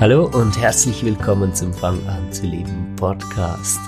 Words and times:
Hallo 0.00 0.30
und 0.32 0.58
herzlich 0.58 1.04
willkommen 1.04 1.54
zum 1.54 1.74
Fang 1.74 2.08
an 2.08 2.32
zu 2.32 2.46
leben 2.46 2.96
Podcast. 2.96 3.78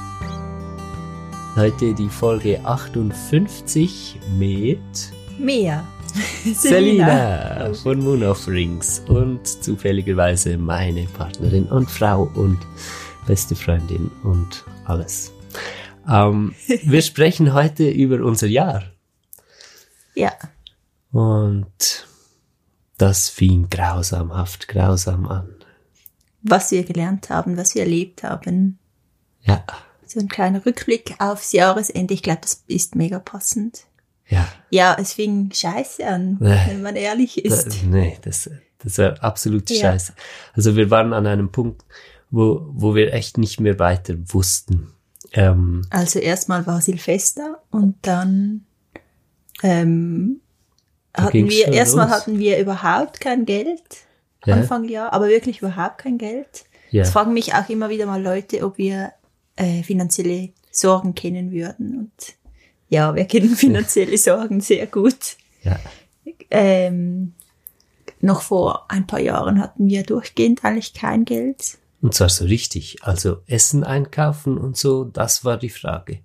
Heute 1.57 1.95
die 1.95 2.11
Folge 2.11 2.63
58 2.63 4.21
mit 4.37 4.79
Mia. 5.39 5.83
Selina 6.55 7.73
von 7.73 8.01
Moon 8.01 8.25
of 8.25 8.47
Rings 8.47 9.03
und 9.09 9.47
zufälligerweise 9.47 10.59
meine 10.59 11.07
Partnerin 11.07 11.65
und 11.69 11.91
Frau 11.91 12.31
und 12.35 12.59
beste 13.27 13.57
Freundin 13.57 14.11
und 14.23 14.65
alles. 14.85 15.33
Ähm, 16.07 16.55
wir 16.83 17.01
sprechen 17.01 17.55
heute 17.55 17.89
über 17.89 18.23
unser 18.23 18.49
Jahr. 18.49 18.83
Ja. 20.15 20.33
Und 21.11 22.07
das 22.99 23.31
fing 23.31 23.71
grausamhaft, 23.71 24.69
grausam 24.69 25.27
an. 25.27 25.62
Was 26.43 26.71
wir 26.71 26.83
gelernt 26.85 27.31
haben, 27.31 27.57
was 27.57 27.75
wir 27.75 27.83
erlebt 27.83 28.23
haben. 28.23 28.79
Ja, 29.43 29.65
So 30.07 30.21
ein 30.21 30.29
kleiner 30.29 30.65
Rückblick 30.67 31.15
aufs 31.19 31.53
Jahresende. 31.53 32.15
Ich 32.15 32.23
glaube, 32.23 32.41
das 32.43 32.63
ist 32.67 32.95
mega 32.97 33.19
passend. 33.19 33.85
ja. 34.27 34.47
Ja, 34.71 34.97
es 34.99 35.13
fing 35.13 35.51
scheiße 35.53 36.07
an, 36.07 36.37
Nee. 36.41 36.59
wenn 36.69 36.83
man 36.83 36.97
ehrlich 36.97 37.41
Da, 37.45 37.55
ist. 37.55 37.85
nee, 37.85 38.19
das, 38.23 38.49
das 38.79 38.99
war 38.99 39.23
absolut 39.23 39.69
Ja. 39.71 39.81
scheiße. 39.93 40.15
Also 40.55 40.77
wir 40.77 40.91
waren 40.91 41.13
an 41.13 41.27
einem 41.27 41.51
Punkt, 41.53 41.83
wo, 42.31 42.67
wo 42.73 42.95
wir 42.95 43.13
echt 43.13 43.37
nicht 43.39 43.61
mehr 43.61 43.79
weiter 43.79 44.15
wussten. 44.33 44.89
Ähm, 45.33 45.87
Also 45.91 46.19
erstmal 46.19 46.67
war 46.67 46.81
Silvester 46.81 47.63
und 47.71 47.97
dann 48.03 48.65
ähm, 49.63 50.41
Da 51.13 51.25
hatten 51.25 51.49
wir, 51.51 51.69
erstmal 51.69 52.07
los. 52.09 52.17
hatten 52.17 52.39
wir 52.39 52.59
überhaupt 52.59 53.21
kein 53.21 53.45
Geld. 53.45 53.83
Ja. 54.45 54.55
Anfang 54.57 54.85
Jahr, 54.85 55.13
aber 55.13 55.29
wirklich 55.29 55.59
überhaupt 55.61 55.99
kein 55.99 56.19
Geld. 56.19 56.65
ja, 56.91 57.03
Es 57.03 57.11
fragen 57.11 57.33
mich 57.33 57.55
auch 57.55 57.69
immer 57.69 57.89
wieder 57.89 58.07
mal 58.07 58.23
Leute, 58.23 58.65
ob 58.65 58.77
wir 58.79 59.13
äh, 59.57 59.83
finanzielle 59.83 60.51
Sorgen 60.71 61.15
kennen 61.15 61.53
würden. 61.53 61.99
Und 61.99 62.35
ja, 62.89 63.15
wir 63.15 63.25
kennen 63.27 63.55
finanzielle 63.57 64.19
Sorgen 64.19 64.61
sehr 64.61 64.87
gut. 64.87 65.37
ja, 65.63 65.79
Ähm, 66.51 67.35
noch 68.21 68.43
vor 68.43 68.87
ein 68.91 69.07
paar 69.07 69.21
Jahren 69.21 69.61
hatten 69.61 69.89
wir 69.89 70.03
durchgehend 70.05 70.65
eigentlich 70.65 70.95
kein 70.95 71.25
Geld. 71.25 71.79
und 72.01 72.15
zwar 72.15 72.29
so 72.29 72.45
richtig. 72.45 72.99
Also 73.03 73.39
Essen 73.47 73.85
einkaufen 73.85 74.59
und 74.59 74.77
so, 74.77 75.05
das 75.05 75.45
war 75.45 75.57
die 75.57 75.71
Frage. 75.71 76.21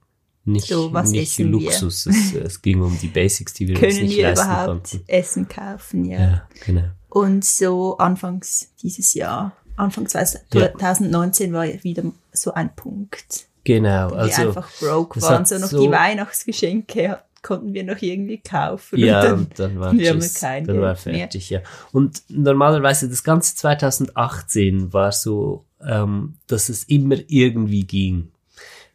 Nicht, 0.45 0.67
So, 0.67 0.93
was 0.93 1.09
nicht? 1.11 1.37
Luxus. 1.39 2.05
Es, 2.05 2.33
es 2.33 2.61
ging 2.61 2.81
um 2.81 2.97
die 2.99 3.07
Basics, 3.09 3.53
die 3.53 3.67
wir 3.67 3.75
uns 3.75 3.81
Können 3.81 4.05
nicht 4.07 4.15
wir 4.17 4.23
leisten 4.29 4.45
überhaupt 4.45 4.67
konnten. 4.67 5.03
Essen 5.07 5.47
kaufen, 5.49 6.05
ja. 6.05 6.19
Ja, 6.19 6.47
genau. 6.65 6.83
Und 7.17 7.43
so 7.45 7.97
anfangs 7.97 8.69
dieses 8.81 9.13
Jahr, 9.13 9.53
Anfang 9.75 10.05
20- 10.05 10.39
Ja. 10.53 10.71
2019 10.77 11.53
war 11.53 11.65
wieder 11.65 12.03
so 12.31 12.53
ein 12.53 12.75
Punkt. 12.75 13.45
Genau, 13.63 14.11
wir 14.11 14.17
also 14.17 14.41
einfach 14.47 14.69
broke 14.79 15.21
waren. 15.21 15.45
So 15.45 15.57
noch 15.57 15.67
so- 15.67 15.81
die 15.81 15.91
Weihnachtsgeschenke 15.91 17.19
konnten 17.43 17.73
wir 17.73 17.83
noch 17.83 18.01
irgendwie 18.01 18.39
kaufen. 18.39 18.97
Ja, 18.99 19.19
Und 19.19 19.25
dann- 19.25 19.39
und 19.39 19.59
dann 19.59 19.79
war 19.79 19.91
wir 19.93 20.13
tschüss, 20.13 20.33
kein 20.35 20.65
dann 20.65 20.81
war 20.81 20.93
Geld 20.95 21.05
mehr. 21.05 21.15
fertig, 21.19 21.49
ja. 21.49 21.59
Und 21.91 22.21
normalerweise 22.29 23.09
das 23.09 23.23
ganze 23.23 23.55
2018 23.55 24.93
war 24.93 25.11
so, 25.11 25.63
ähm, 25.85 26.35
dass 26.47 26.69
es 26.69 26.83
immer 26.85 27.15
irgendwie 27.27 27.83
ging. 27.85 28.29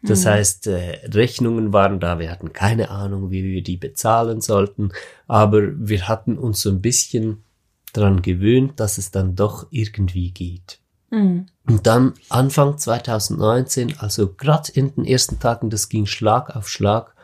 Das 0.03 0.25
Mhm. 0.25 0.29
heißt, 0.31 0.67
äh, 0.67 0.99
Rechnungen 1.15 1.73
waren 1.73 2.01
da, 2.01 2.19
wir 2.19 2.31
hatten 2.31 2.53
keine 2.53 2.91
Ahnung, 2.91 3.31
wie 3.31 3.45
wir 3.45 3.63
die 3.63 3.77
bezahlen 3.77 4.41
sollten, 4.41 4.91
aber 5.29 5.61
wir 5.77 6.09
hatten 6.09 6.37
uns 6.39 6.61
so 6.61 6.71
ein 6.71 6.81
bisschen 6.81 7.45
dran 7.93 8.23
gewöhnt, 8.23 8.81
dass 8.81 8.99
es 8.99 9.11
dann 9.11 9.35
doch 9.35 9.67
irgendwie 9.71 10.31
geht. 10.31 10.79
Mhm. 11.11 11.47
Und 11.69 11.87
dann 11.87 12.15
Anfang 12.29 12.79
2019, 12.79 13.99
also 13.99 14.33
gerade 14.33 14.73
in 14.73 14.95
den 14.95 15.05
ersten 15.05 15.39
Tagen, 15.39 15.71
das 15.71 15.89
ging 15.89 16.07
Schlag 16.07 16.57
auf 16.57 16.69
Schlag, 16.69 17.15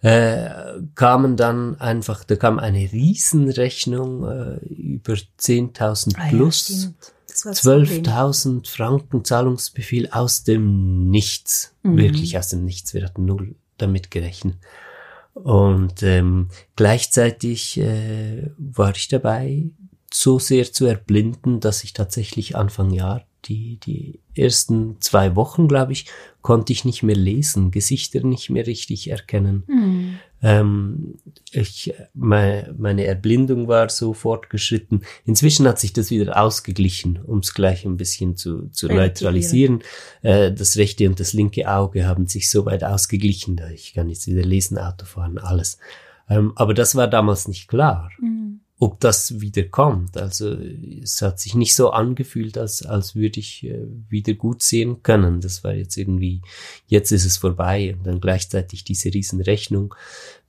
äh, 0.00 0.48
kamen 0.94 1.36
dann 1.36 1.80
einfach, 1.80 2.22
da 2.22 2.36
kam 2.36 2.58
eine 2.58 2.92
Riesenrechnung 2.92 4.24
äh, 4.28 4.56
über 4.66 5.14
10.000 5.14 6.14
Ah 6.16 6.24
ja, 6.24 6.28
plus, 6.30 6.92
Problem. 7.42 8.04
12.000 8.04 8.68
Franken 8.68 9.24
Zahlungsbefehl 9.24 10.08
aus 10.10 10.44
dem 10.44 11.08
Nichts, 11.10 11.74
Mhm. 11.82 11.96
wirklich 11.96 12.38
aus 12.38 12.48
dem 12.48 12.64
Nichts. 12.64 12.94
Wir 12.94 13.04
hatten 13.04 13.24
null 13.24 13.54
damit 13.76 14.10
gerechnet. 14.10 14.56
Und 15.44 16.02
ähm, 16.02 16.48
gleichzeitig 16.76 17.78
äh, 17.78 18.50
war 18.58 18.94
ich 18.94 19.08
dabei, 19.08 19.70
so 20.12 20.38
sehr 20.38 20.72
zu 20.72 20.86
erblinden, 20.86 21.60
dass 21.60 21.84
ich 21.84 21.92
tatsächlich 21.92 22.56
Anfang 22.56 22.90
Jahr 22.90 23.24
die, 23.48 23.78
die 23.84 24.20
ersten 24.34 25.00
zwei 25.00 25.34
Wochen, 25.36 25.68
glaube 25.68 25.92
ich, 25.92 26.06
konnte 26.42 26.72
ich 26.72 26.84
nicht 26.84 27.02
mehr 27.02 27.16
lesen, 27.16 27.70
Gesichter 27.70 28.20
nicht 28.20 28.50
mehr 28.50 28.66
richtig 28.66 29.10
erkennen. 29.10 29.64
Mhm. 29.66 30.18
Ähm, 30.40 31.14
ich, 31.50 31.92
meine, 32.14 32.74
meine 32.78 33.04
Erblindung 33.04 33.66
war 33.66 33.88
so 33.88 34.12
fortgeschritten. 34.12 35.02
Inzwischen 35.24 35.66
hat 35.66 35.78
sich 35.80 35.92
das 35.92 36.10
wieder 36.10 36.40
ausgeglichen, 36.40 37.18
um 37.24 37.38
es 37.38 37.54
gleich 37.54 37.84
ein 37.84 37.96
bisschen 37.96 38.36
zu, 38.36 38.68
zu 38.68 38.86
neutralisieren. 38.88 39.82
Äh, 40.22 40.52
das 40.52 40.76
rechte 40.76 41.08
und 41.08 41.18
das 41.18 41.32
linke 41.32 41.68
Auge 41.68 42.06
haben 42.06 42.26
sich 42.26 42.50
so 42.50 42.66
weit 42.66 42.84
ausgeglichen, 42.84 43.56
da 43.56 43.68
ich 43.70 43.94
kann 43.94 44.08
jetzt 44.08 44.26
wieder 44.26 44.42
lesen, 44.42 44.78
Auto 44.78 45.06
fahren, 45.06 45.38
alles. 45.38 45.78
Ähm, 46.30 46.52
aber 46.56 46.74
das 46.74 46.94
war 46.94 47.08
damals 47.08 47.48
nicht 47.48 47.68
klar 47.68 48.10
Mhm. 48.20 48.60
Ob 48.80 49.00
das 49.00 49.40
wieder 49.40 49.64
kommt. 49.64 50.16
Also 50.16 50.56
es 51.02 51.20
hat 51.20 51.40
sich 51.40 51.54
nicht 51.54 51.74
so 51.74 51.90
angefühlt, 51.90 52.56
als, 52.56 52.86
als 52.86 53.16
würde 53.16 53.40
ich 53.40 53.64
äh, 53.64 53.86
wieder 54.08 54.34
gut 54.34 54.62
sehen 54.62 55.02
können. 55.02 55.40
Das 55.40 55.64
war 55.64 55.74
jetzt 55.74 55.96
irgendwie, 55.96 56.42
jetzt 56.86 57.10
ist 57.10 57.24
es 57.24 57.36
vorbei 57.36 57.96
und 57.98 58.06
dann 58.06 58.20
gleichzeitig 58.20 58.84
diese 58.84 59.12
Riesenrechnung, 59.12 59.94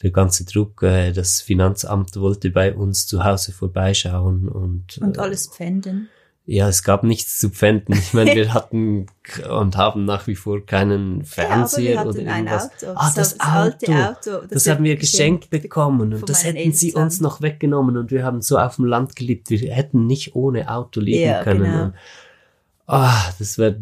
der 0.03 0.11
ganze 0.11 0.45
Druck, 0.45 0.83
äh, 0.83 1.11
das 1.11 1.41
Finanzamt 1.41 2.15
wollte 2.17 2.51
bei 2.51 2.75
uns 2.75 3.07
zu 3.07 3.23
Hause 3.23 3.51
vorbeischauen 3.51 4.47
und, 4.47 4.99
Und 4.99 5.17
äh, 5.17 5.21
alles 5.21 5.47
pfänden. 5.47 6.09
Ja, 6.51 6.67
es 6.67 6.81
gab 6.81 7.03
nichts 7.03 7.39
zu 7.39 7.49
pfänden. 7.51 7.95
Ich 7.95 8.13
meine, 8.15 8.33
wir 8.35 8.55
hatten 8.55 9.05
und 9.51 9.77
haben 9.77 10.05
nach 10.05 10.25
wie 10.25 10.33
vor 10.33 10.65
keinen 10.65 11.23
Fernseher 11.23 11.93
ja, 11.93 12.05
oder 12.05 12.17
irgendwas. 12.19 12.71
ein 12.81 12.89
Auto. 12.89 12.99
Ah, 12.99 13.11
das, 13.15 13.37
das 13.37 13.39
Auto. 13.39 13.91
Auto. 13.93 14.47
Das, 14.49 14.65
wir 14.65 14.73
haben 14.73 14.83
wir 14.83 14.95
geschenkt 14.95 15.51
bekommen 15.51 16.13
und 16.13 16.27
das 16.27 16.43
hätten 16.43 16.73
sie 16.73 16.93
uns 16.93 17.21
noch 17.21 17.41
weggenommen 17.43 17.97
und 17.97 18.09
wir 18.09 18.23
haben 18.23 18.41
so 18.41 18.57
auf 18.57 18.77
dem 18.77 18.85
Land 18.85 19.15
gelebt. 19.15 19.51
Wir 19.51 19.71
hätten 19.71 20.07
nicht 20.07 20.35
ohne 20.35 20.71
Auto 20.71 20.99
leben 20.99 21.29
Ja, 21.29 21.43
können. 21.43 21.63
genau. 21.63 21.83
Und, 21.83 21.93
ah, 22.87 23.31
das 23.37 23.59
war 23.59 23.73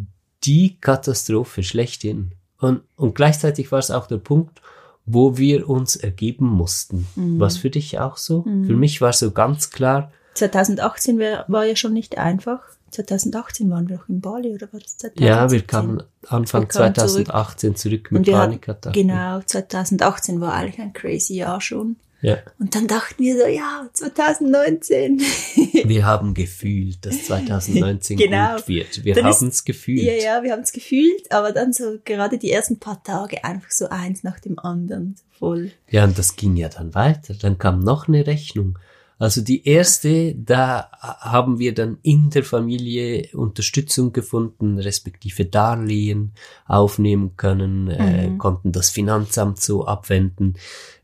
die 0.44 0.78
Katastrophe 0.82 1.64
schlechthin. 1.64 2.34
Und, 2.60 2.82
und 2.98 3.16
gleichzeitig 3.16 3.72
war 3.72 3.80
es 3.80 3.92
auch 3.92 4.08
der 4.08 4.18
Punkt, 4.18 4.62
wo 5.06 5.38
wir 5.38 5.70
uns 5.70 5.96
ergeben 5.96 6.48
mussten. 6.48 7.08
Mhm. 7.16 7.40
Was 7.40 7.56
für 7.56 7.70
dich 7.70 7.98
auch 8.00 8.18
so? 8.18 8.42
Mhm. 8.42 8.66
Für 8.66 8.76
mich 8.76 9.00
war 9.00 9.14
so 9.14 9.32
ganz 9.32 9.70
klar, 9.70 10.12
2018 10.38 11.20
wär, 11.20 11.46
war 11.48 11.66
ja 11.66 11.76
schon 11.76 11.94
nicht 11.94 12.18
einfach. 12.18 12.62
2018 12.92 13.70
waren 13.70 13.90
wir 13.90 13.98
noch 13.98 14.08
in 14.08 14.22
Bali, 14.22 14.54
oder 14.54 14.72
war 14.72 14.80
das 14.80 14.98
2017? 14.98 15.28
ja, 15.28 15.52
wir 15.52 15.62
kamen 15.62 16.04
Anfang 16.28 16.62
Wir 16.64 16.68
kamen 16.70 16.96
2018 16.96 17.76
zurück, 17.76 18.12
mit 18.12 18.26
wir 18.26 18.38
hatten- 18.38 18.52
Panikattacken. 18.52 18.94
Genau, 19.08 19.42
2018 19.46 20.40
war 20.40 20.54
eigentlich 20.54 20.80
ein 20.80 20.94
crazy 20.94 21.36
Jahr 21.36 21.60
schon. 21.60 21.98
Ja. 22.22 22.38
Und 22.60 22.74
dann 22.74 22.88
dachten 22.88 23.22
wir 23.22 23.38
so, 23.38 23.46
ja, 23.46 23.88
2019. 23.94 25.22
Wir 25.86 26.04
haben 26.06 26.34
gefühlt, 26.34 27.06
dass 27.06 27.26
2019 27.26 28.18
Genau. 28.18 28.56
gut 28.56 28.68
wird. 28.68 29.06
Wir 29.06 29.16
haben 29.24 29.48
es 29.48 29.64
gefühlt. 29.64 30.02
ja, 30.02 30.14
ja, 30.14 30.44
wir 30.44 30.52
haben 30.54 30.64
es 30.64 30.72
gefühlt, 30.72 31.32
aber 31.32 31.52
dann 31.52 31.74
so 31.74 31.98
gerade 32.04 32.40
die 32.40 32.52
ersten 32.52 32.80
paar 32.80 33.04
Tage 33.04 33.44
einfach 33.44 33.70
so 33.70 33.88
eins 33.90 34.24
nach 34.24 34.40
dem 34.40 34.58
anderen. 34.58 35.16
Voll. 35.38 35.72
Ja, 35.90 36.06
und 36.06 36.18
das 36.18 36.36
ging 36.36 36.56
ja 36.56 36.70
dann 36.70 36.96
weiter. 36.96 37.36
Dann 37.36 37.60
kam 37.60 37.82
noch 37.82 38.08
eine 38.08 38.26
Rechnung. 38.26 38.80
Also 39.20 39.42
die 39.42 39.68
erste, 39.68 40.36
da 40.36 40.92
haben 41.02 41.58
wir 41.58 41.74
dann 41.74 41.98
in 42.04 42.30
der 42.30 42.44
Familie 42.44 43.30
Unterstützung 43.34 44.14
gefunden, 44.14 44.78
respektive 44.78 45.46
Darlehen 45.46 46.34
aufnehmen 46.68 47.36
können, 47.36 47.90
äh, 47.90 48.28
Mhm. 48.30 48.38
konnten 48.38 48.72
das 48.72 48.92
Finanzamt 48.92 49.60
so 49.60 49.88
abwenden. 49.88 50.54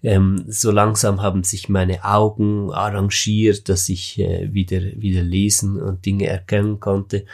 Ähm, 0.04 0.46
so 0.48 0.70
langsam 0.70 1.22
haben 1.24 1.44
sich 1.44 1.70
meine 1.70 2.04
Augen 2.04 2.72
arrangiert, 2.72 3.68
dass 3.68 3.90
ich 3.90 4.20
äh, 4.20 4.54
wieder, 4.54 4.82
wieder 4.96 5.24
lesen 5.24 5.82
und 5.82 6.06
Dinge 6.06 6.28
erkennen 6.28 6.80
konnte. 6.80 7.26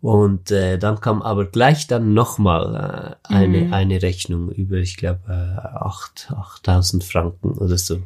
Und 0.00 0.52
äh, 0.52 0.78
dann 0.78 1.00
kam 1.00 1.22
aber 1.22 1.46
gleich 1.46 1.88
dann 1.88 2.14
nochmal 2.14 3.16
äh, 3.26 3.34
eine, 3.34 3.64
Mhm. 3.64 3.72
eine 3.72 4.02
Rechnung 4.02 4.52
über, 4.52 4.76
ich 4.76 4.96
glaube, 4.96 5.20
äh, 5.26 5.58
acht 5.84 6.28
8000 6.30 7.02
Franken 7.02 7.52
oder 7.58 7.76
so. 7.76 7.98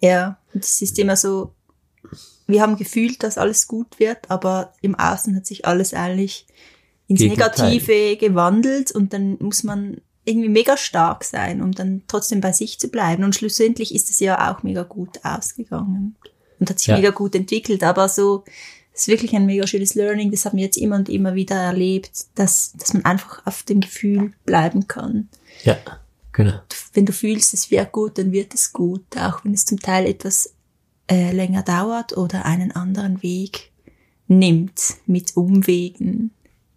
Ja, 0.00 0.38
es 0.54 0.80
ist 0.80 0.98
immer 0.98 1.16
so, 1.16 1.52
wir 2.46 2.62
haben 2.62 2.76
gefühlt, 2.76 3.22
dass 3.22 3.38
alles 3.38 3.66
gut 3.66 3.98
wird, 3.98 4.30
aber 4.30 4.72
im 4.80 4.94
Außen 4.94 5.34
hat 5.36 5.46
sich 5.46 5.64
alles 5.66 5.94
eigentlich 5.94 6.46
ins 7.08 7.20
Gegenteil. 7.20 7.70
Negative 7.70 8.16
gewandelt 8.16 8.92
und 8.92 9.12
dann 9.12 9.36
muss 9.40 9.62
man 9.64 10.00
irgendwie 10.24 10.48
mega 10.48 10.76
stark 10.76 11.22
sein, 11.24 11.62
um 11.62 11.72
dann 11.72 12.02
trotzdem 12.08 12.40
bei 12.40 12.52
sich 12.52 12.78
zu 12.80 12.88
bleiben. 12.88 13.22
Und 13.22 13.34
schlussendlich 13.36 13.94
ist 13.94 14.10
es 14.10 14.18
ja 14.20 14.50
auch 14.52 14.62
mega 14.64 14.82
gut 14.82 15.24
ausgegangen 15.24 16.16
und 16.58 16.68
hat 16.70 16.78
sich 16.78 16.88
Ja. 16.88 16.96
mega 16.96 17.10
gut 17.10 17.34
entwickelt. 17.34 17.82
Aber 17.84 18.08
so, 18.08 18.44
Das 18.92 19.02
ist 19.02 19.08
wirklich 19.08 19.36
ein 19.36 19.44
mega 19.44 19.66
schönes 19.66 19.94
Learning. 19.94 20.30
Das 20.30 20.46
haben 20.46 20.56
wir 20.56 20.64
jetzt 20.64 20.78
immer 20.78 20.96
und 20.96 21.10
immer 21.10 21.34
wieder 21.34 21.54
erlebt, 21.56 22.10
dass, 22.34 22.72
dass 22.78 22.94
man 22.94 23.04
einfach 23.04 23.44
auf 23.44 23.62
dem 23.62 23.82
Gefühl 23.82 24.32
bleiben 24.46 24.88
kann. 24.88 25.28
Ja, 25.64 25.76
genau. 26.32 26.60
Wenn 26.94 27.04
du 27.04 27.12
fühlst, 27.12 27.52
es 27.52 27.70
wird 27.70 27.92
gut, 27.92 28.16
dann 28.16 28.32
wird 28.32 28.54
es 28.54 28.72
gut. 28.72 29.04
Auch 29.18 29.44
wenn 29.44 29.52
es 29.52 29.66
zum 29.66 29.78
Teil 29.78 30.06
etwas 30.06 30.54
äh, 31.10 31.32
länger 31.32 31.62
dauert 31.62 32.16
oder 32.16 32.44
einen 32.44 32.72
anderen 32.72 33.22
Weg 33.22 33.70
nimmt 34.28 34.80
mit 35.06 35.36
Umwegen, 35.36 36.30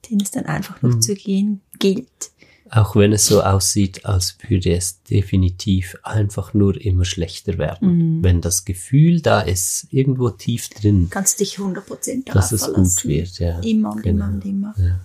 den 0.09 0.21
es 0.21 0.31
dann 0.31 0.45
einfach 0.45 0.81
noch 0.81 0.95
Mhm. 0.95 1.01
zu 1.01 1.15
gehen 1.15 1.61
gilt. 1.79 2.31
Auch 2.71 2.95
wenn 2.95 3.13
es 3.13 3.25
so 3.25 3.41
aussieht, 3.41 4.05
als 4.05 4.37
würde 4.47 4.71
es 4.75 5.01
definitiv 5.01 5.97
einfach 6.03 6.53
nur 6.53 6.79
immer 6.79 7.03
schlechter 7.03 7.57
werden. 7.57 8.17
Mhm. 8.17 8.23
Wenn 8.23 8.41
das 8.41 8.63
Gefühl 8.65 9.21
da 9.21 9.41
ist, 9.41 9.87
irgendwo 9.89 10.29
tief 10.29 10.69
drin, 10.69 11.07
Kannst 11.09 11.39
dich 11.39 11.57
100% 11.57 12.27
darauf 12.27 12.41
dass 12.43 12.51
es 12.51 12.65
verlassen. 12.65 12.83
gut 12.83 13.05
wird, 13.05 13.39
ja. 13.39 13.59
Immer 13.61 13.93
und 13.93 14.03
Genau. 14.03 14.25
immer 14.25 14.33
und 14.35 14.45
immer. 14.45 14.75
Ja. 14.77 14.99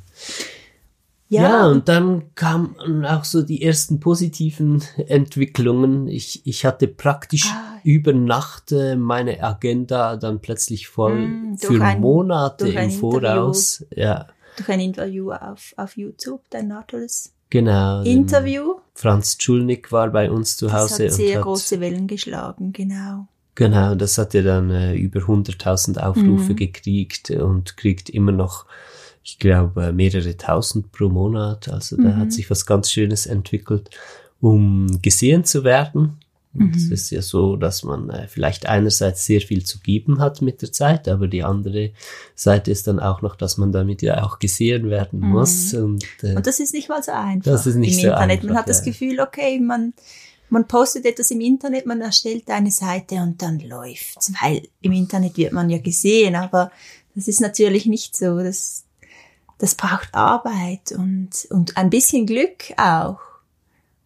Ja, 1.43 1.67
und 1.67 1.89
dann 1.89 2.35
kamen 2.35 3.05
auch 3.05 3.25
so 3.25 3.43
die 3.43 3.63
ersten 3.63 4.01
positiven 4.01 4.83
Entwicklungen. 5.07 6.09
Ich, 6.09 6.47
ich 6.47 6.65
hatte 6.65 6.89
praktisch 6.89 7.47
Ah. 7.53 7.79
über 7.85 8.13
Nacht 8.13 8.73
äh, 8.73 8.97
meine 8.97 9.43
Agenda 9.43 10.17
dann 10.17 10.41
plötzlich 10.41 10.89
voll 10.89 11.29
Mm, 11.29 11.57
für 11.59 11.83
ein- 11.83 12.01
Monate 12.01 12.69
im 12.69 12.91
Voraus. 12.91 13.85
Ja, 13.95 14.27
durch 14.57 14.69
ein 14.69 14.81
Interview 14.81 15.33
auf, 15.33 15.75
auf 15.77 15.97
YouTube, 15.97 16.43
dein 16.51 16.69
natures 16.69 17.33
genau. 17.51 18.03
Interview. 18.03 18.75
Franz 18.95 19.37
Schulnick 19.41 19.91
war 19.93 20.11
bei 20.11 20.31
uns 20.31 20.57
zu 20.57 20.67
Das 20.67 20.75
Hause 20.93 21.05
hat 21.07 21.13
sehr 21.13 21.29
und 21.31 21.37
hat, 21.37 21.43
große 21.45 21.81
Wellen 21.81 22.07
geschlagen, 22.07 22.73
genau. 22.73 23.27
genau, 23.57 23.95
das 23.97 24.19
hat 24.19 24.35
er 24.35 24.43
dann 24.45 24.71
äh, 24.71 24.95
über 24.95 25.21
100.000 25.21 25.99
Aufrufe 25.99 26.53
Mhm. 26.53 26.57
gekriegt 26.57 27.31
und 27.31 27.77
kriegt 27.77 28.09
immer 28.09 28.33
noch, 28.33 28.67
ich 29.25 29.39
glaube, 29.39 29.93
mehrere 29.93 30.37
tausend 30.37 30.93
pro 30.93 31.09
Monat. 31.09 31.69
Also 31.69 31.97
da 31.97 32.03
Mhm. 32.11 32.17
hat 32.17 32.33
sich 32.33 32.51
was 32.51 32.67
ganz 32.67 32.91
Schönes 32.91 33.27
entwickelt, 33.27 33.91
um 34.41 35.01
gesehen 35.03 35.45
zu 35.45 35.65
werden. 35.65 36.19
Und 36.53 36.67
Mhm. 36.67 36.75
Es 36.77 36.89
ist 36.91 37.11
ja 37.11 37.21
so, 37.21 37.57
dass 37.57 37.83
man 37.83 38.11
äh, 38.11 38.29
vielleicht 38.29 38.67
einerseits 38.67 39.25
sehr 39.27 39.41
viel 39.41 39.65
zu 39.65 39.81
geben 39.81 40.21
hat 40.21 40.41
mit 40.41 40.63
der 40.63 40.71
Zeit, 40.71 41.09
aber 41.09 41.27
die 41.27 41.43
andere 41.43 41.91
Seite 42.37 42.71
ist 42.71 42.87
dann 42.87 43.01
auch 43.01 43.23
noch, 43.23 43.35
dass 43.35 43.57
man 43.57 43.73
damit 43.73 44.03
ja 44.03 44.23
auch 44.23 44.39
gesehen 44.39 44.89
werden 44.89 45.19
Mhm. 45.21 45.29
muss. 45.31 45.75
Und, 45.75 46.05
äh, 46.23 46.37
Und 46.37 46.47
das 46.47 46.61
ist 46.61 46.73
nicht 46.75 46.89
mal 46.89 47.03
so 47.03 47.11
einfach 47.11 47.51
Das 47.51 47.67
ist 47.67 47.75
nicht 47.75 47.95
im 47.95 48.01
so 48.03 48.07
Internet. 48.09 48.43
man 48.45 48.51
einfach, 48.51 48.61
hat 48.63 48.69
das 48.69 48.81
ja. 48.81 48.93
Gefühl, 48.93 49.19
okay, 49.21 49.59
man, 49.59 49.95
man 50.49 50.69
postet 50.69 51.07
etwas 51.07 51.31
im 51.33 51.41
Internet, 51.41 51.87
man 51.87 52.01
erstellt 52.03 52.49
eine 52.51 52.71
Seite 52.71 53.17
und 53.17 53.43
dann 53.43 53.59
läuft's, 53.59 54.33
weil 54.41 54.63
im 54.83 54.93
Internet 54.93 55.37
wird 55.39 55.53
man 55.53 55.71
ja 55.71 55.79
gesehen, 55.79 56.37
aber 56.37 56.71
das 57.17 57.27
ist 57.27 57.41
natürlich 57.41 57.87
nicht 57.87 58.15
so. 58.15 58.39
Das, 58.39 58.84
das 59.59 59.75
braucht 59.75 60.15
Arbeit 60.15 60.93
und, 60.93 61.47
und 61.51 61.77
ein 61.77 61.91
bisschen 61.91 62.27
Glück 62.27 62.73
auch. 62.77 63.21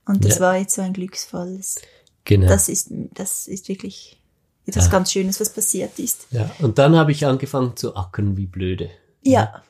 Und 0.07 0.25
das 0.25 0.37
Ja. 0.37 0.41
war 0.43 0.57
jetzt 0.57 0.75
so 0.75 0.83
ein 0.83 0.93
glücksvolles. 0.93 1.77
genau. 2.25 2.47
Das 2.49 2.69
ist, 2.69 2.89
das 3.15 3.47
ist 3.47 3.69
wirklich 3.69 4.21
etwas 4.67 4.87
Ja. 4.87 4.91
ganz 4.93 5.13
Schönes, 5.13 5.41
was 5.41 5.51
passiert 5.53 5.99
ist. 5.99 6.27
ja. 6.31 6.51
Und 6.61 6.79
dann 6.79 6.95
habe 6.97 7.13
ich 7.13 7.25
angefangen 7.27 7.77
zu 7.77 7.97
ackern 7.97 8.37
wie 8.37 8.47
blöde. 8.47 8.91
Ja. 9.23 9.63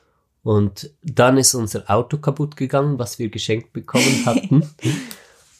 Und 0.43 0.89
dann 1.03 1.37
ist 1.37 1.53
unser 1.53 1.89
Auto 1.89 2.17
kaputt 2.17 2.55
gegangen, 2.55 2.97
was 2.99 3.19
wir 3.19 3.29
geschenkt 3.29 3.73
bekommen 3.73 4.25
hatten. 4.25 4.69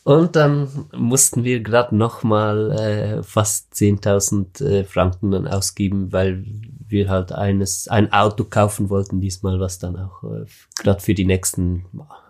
Und 0.04 0.36
dann 0.36 0.68
mussten 0.96 1.44
wir 1.44 1.60
gerade 1.62 1.96
nochmal 1.96 2.72
äh, 2.72 3.24
fast 3.24 3.74
10.000 3.74 4.64
äh, 4.64 4.84
Franken 4.84 5.32
dann 5.32 5.48
ausgeben, 5.48 6.12
weil 6.12 6.44
wir 6.88 7.10
halt 7.10 7.32
eines 7.32 7.88
ein 7.88 8.12
Auto 8.12 8.44
kaufen 8.46 8.90
wollten 8.90 9.22
diesmal, 9.22 9.60
was 9.60 9.78
dann 9.78 9.98
auch 9.98 10.24
äh, 10.24 10.46
gerade 10.82 11.00
für 11.02 11.14
die 11.14 11.26
nächsten 11.26 11.86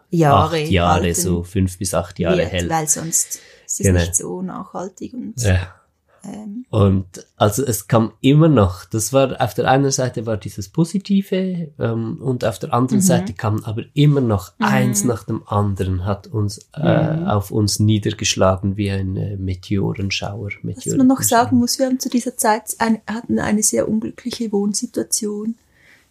Jahre 0.10 0.58
acht 0.62 0.70
Jahre, 0.70 1.02
halten 1.04 1.14
so 1.22 1.44
fünf 1.44 1.78
bis 1.78 1.94
acht 1.94 2.20
Jahre 2.20 2.40
wird, 2.40 2.52
hält. 2.52 2.70
weil 2.70 2.88
sonst 2.88 3.36
ist 3.66 3.80
es 3.80 3.86
Genau. 3.86 4.00
nicht 4.00 4.16
so 4.16 4.42
nachhaltig 4.42 5.14
und 5.14 5.42
Ja. 5.42 5.76
Ähm, 6.24 6.66
Und 6.70 7.06
also 7.38 7.64
es 7.64 7.88
kam 7.88 8.12
immer 8.22 8.48
noch, 8.50 8.86
das 8.86 9.14
war 9.14 9.42
auf 9.42 9.54
der 9.54 9.70
einen 9.70 9.92
Seite 9.92 10.26
war 10.26 10.38
dieses 10.38 10.70
Positive 10.70 11.72
ähm, 11.80 12.18
und 12.22 12.44
auf 12.46 12.60
der 12.60 12.74
anderen 12.74 13.00
Mhm. 13.00 13.06
Seite 13.06 13.34
kam 13.34 13.64
aber 13.64 13.84
immer 13.94 14.22
noch 14.22 14.52
Mhm. 14.60 14.66
eins 14.66 15.04
nach 15.04 15.24
dem 15.24 15.42
anderen, 15.48 16.06
hat 16.06 16.28
uns 16.28 16.70
äh, 16.76 17.18
Mhm. 17.18 17.28
auf 17.28 17.52
uns 17.52 17.80
niedergeschlagen 17.80 18.78
wie 18.78 18.92
ein 18.92 19.16
äh, 19.18 19.38
Meteorenschauer. 19.38 20.50
Was 20.64 20.86
man 20.86 21.08
noch 21.08 21.22
sagen 21.22 21.58
muss, 21.58 21.80
wir 21.80 21.86
haben 21.88 22.00
zu 22.00 22.10
dieser 22.10 22.38
Zeit 22.38 22.76
ein, 22.80 23.00
hatten 23.08 23.40
eine 23.40 23.64
sehr 23.64 23.88
unglückliche 23.88 24.52
Wohnsituation. 24.52 25.56